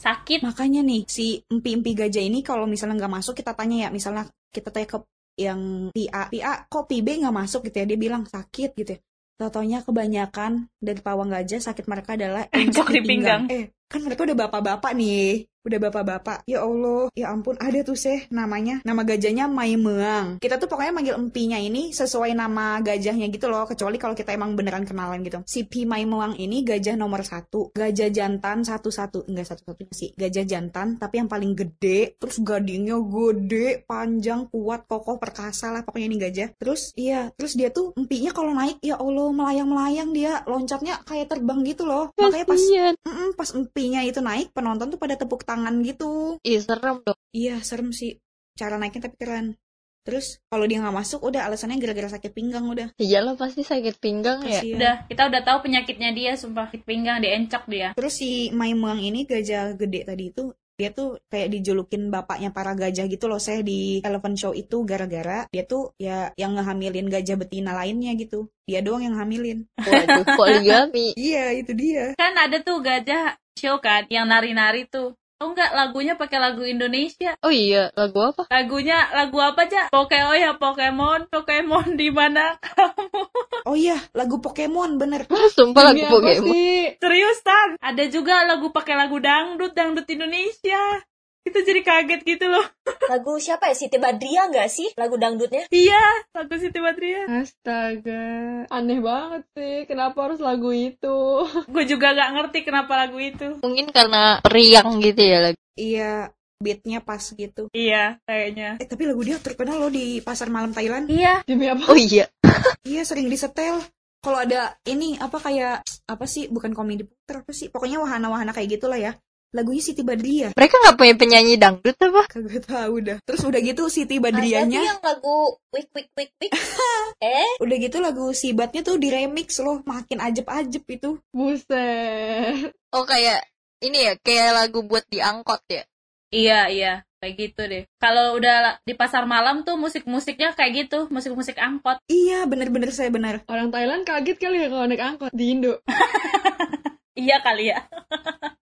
[0.00, 4.24] sakit makanya nih si empi-empi gajah ini kalau misalnya nggak masuk kita tanya ya misalnya
[4.50, 4.98] kita tanya ke
[5.40, 8.76] yang pi A pi A kok pi B nggak masuk gitu ya dia bilang sakit
[8.76, 9.00] gitu ya
[9.40, 13.48] Totonya kebanyakan dari pawang gajah sakit mereka adalah Encok di pinggang.
[13.48, 15.48] Eh, kan mereka udah bapak-bapak nih.
[15.60, 16.48] Udah bapak-bapak.
[16.48, 18.80] Ya Allah, ya ampun ada tuh seh namanya.
[18.80, 20.40] Nama gajahnya Mai Meang.
[20.40, 23.68] Kita tuh pokoknya manggil empinya ini sesuai nama gajahnya gitu loh.
[23.68, 25.44] Kecuali kalau kita emang beneran kenalan gitu.
[25.44, 27.76] Si Pi Mai Meang ini gajah nomor satu.
[27.76, 29.28] Gajah jantan satu-satu.
[29.28, 30.16] Enggak satu-satu sih.
[30.16, 32.16] Gajah jantan tapi yang paling gede.
[32.16, 36.48] Terus gadingnya gede, panjang, kuat, kokoh, perkasa lah pokoknya ini gajah.
[36.56, 40.40] Terus iya, terus dia tuh empinya kalau naik ya Allah melayang-melayang dia.
[40.48, 42.08] Loncatnya kayak terbang gitu loh.
[42.16, 42.94] Makanya pas Kasian.
[43.02, 46.38] Mm-mm, pas empinya itu naik, penonton tuh pada tepuk tangan gitu.
[46.46, 47.18] Ih, serem dong.
[47.34, 48.22] Iya, serem sih.
[48.54, 49.58] Cara naiknya tapi keren.
[50.00, 52.88] Terus kalau dia nggak masuk, udah alasannya gara-gara sakit pinggang udah.
[52.96, 54.62] Iyalah pasti sakit pinggang ya.
[54.62, 54.76] Kasihan.
[54.78, 59.02] udah kita udah tahu penyakitnya dia sumpah sakit pinggang diencok dia Terus si Mai Muang
[59.02, 63.60] ini gajah gede tadi itu dia tuh kayak dijulukin bapaknya para gajah gitu loh saya
[63.60, 68.80] di Elephant Show itu gara-gara dia tuh ya yang ngehamilin gajah betina lainnya gitu dia
[68.80, 71.12] doang yang hamilin Waduh, poligami.
[71.20, 76.20] iya itu dia kan ada tuh gajah show kan yang nari-nari tuh Oh enggak, lagunya
[76.20, 77.32] pakai lagu Indonesia.
[77.40, 78.44] Oh iya, lagu apa?
[78.52, 79.88] Lagunya lagu apa aja?
[79.88, 83.24] Pokemon ya Pokemon, Pokemon di mana kamu?
[83.72, 85.24] oh iya lagu Pokemon bener
[85.56, 86.44] Sumpah lagu apa Pokemon.
[86.44, 86.92] sih?
[87.00, 87.80] Serius Tan?
[87.80, 91.08] Ada juga lagu pakai lagu dangdut, dangdut Indonesia.
[91.40, 92.62] Kita jadi kaget gitu loh.
[93.12, 93.74] Lagu siapa ya?
[93.74, 94.92] Siti Badriah nggak sih?
[94.94, 95.64] Lagu dangdutnya?
[95.68, 97.26] Iya, lagu Siti Badriah.
[97.40, 98.24] Astaga,
[98.68, 99.74] aneh banget sih.
[99.84, 101.18] Kenapa harus lagu itu?
[101.72, 103.56] Gue juga gak ngerti kenapa lagu itu.
[103.58, 105.58] Mungkin karena riang gitu ya lagu.
[105.74, 106.28] iya
[106.60, 108.76] beatnya pas gitu Iya, kayaknya.
[108.76, 111.88] eh tapi lagu dia terkenal loh di pasar malam Thailand Iya, Demi apa?
[111.88, 112.28] Oh iya.
[112.84, 113.80] Iya sering disetel.
[114.20, 118.76] Kalau ada ini apa kayak apa sih bukan komedi puter apa sih pokoknya wahana-wahana kayak
[118.76, 119.16] gitulah ya.
[119.50, 120.54] Lagunya Siti Badriah.
[120.54, 122.22] Mereka nggak punya penyanyi dangdut apa?
[122.30, 123.18] Kagak tahu dah.
[123.26, 126.52] Terus udah gitu Siti Badriahnya, yang lagu wik wik wik wik.
[127.24, 131.18] eh, udah gitu lagu Sibatnya tuh diremix loh, makin ajeb-ajeb itu.
[131.34, 132.70] Buset.
[132.94, 133.42] Oh kayak
[133.82, 135.82] ini ya, kayak lagu buat diangkot ya.
[136.30, 136.94] iya, iya.
[137.20, 137.84] Kayak gitu deh.
[138.00, 142.00] Kalau udah di pasar malam tuh musik-musiknya kayak gitu, musik-musik angkot.
[142.08, 143.44] Iya bener-bener saya benar.
[143.44, 145.82] Orang Thailand kaget kali ya kalau naik angkot di Indo.
[147.20, 147.78] Iya kali ya.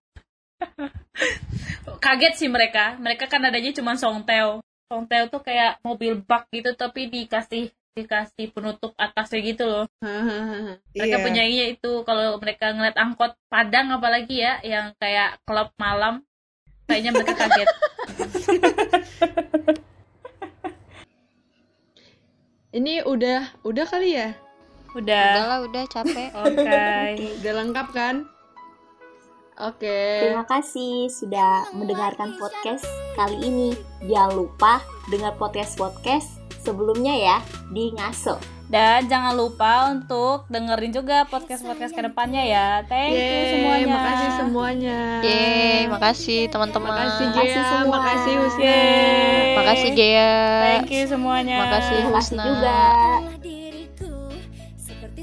[2.04, 2.96] Kaget sih mereka.
[2.98, 4.62] Mereka kan adanya cuma songteo.
[4.88, 9.84] Songteo tuh kayak mobil bak gitu tapi dikasih dikasih penutup atasnya gitu loh.
[10.96, 11.24] Mereka Iya.
[11.26, 16.22] penyanyinya itu kalau mereka ngeliat angkot Padang apalagi ya yang kayak klub malam
[16.86, 17.68] kayaknya mereka kaget.
[22.68, 24.36] Ini udah, udah kali ya?
[24.92, 25.24] Udah.
[25.40, 26.28] Udahlah, udah capek.
[26.36, 26.84] Oke.
[27.40, 28.28] Udah lengkap kan?
[29.59, 30.22] Oke.
[30.22, 32.86] terima kasih sudah mendengarkan podcast
[33.18, 33.74] kali ini.
[34.06, 34.78] Jangan lupa
[35.11, 37.36] dengar podcast-podcast sebelumnya ya
[37.74, 38.38] di Ngaso.
[38.68, 42.66] Dan jangan lupa untuk dengerin juga podcast-podcast ke depannya ya.
[42.84, 43.86] Thank you Yeay, semuanya.
[43.88, 44.98] makasih semuanya.
[45.24, 46.92] Yeay, makasih teman-teman.
[46.92, 47.96] Makasih Makasih Gea, semua.
[47.96, 48.62] makasih Husna.
[48.68, 49.56] Yeay.
[49.56, 50.36] Makasih Gea.
[50.61, 51.56] Thank you semuanya.
[51.64, 52.44] Makasih Terima kasih Husna.
[52.44, 52.78] juga.
[53.40, 54.14] diriku
[54.76, 55.22] seperti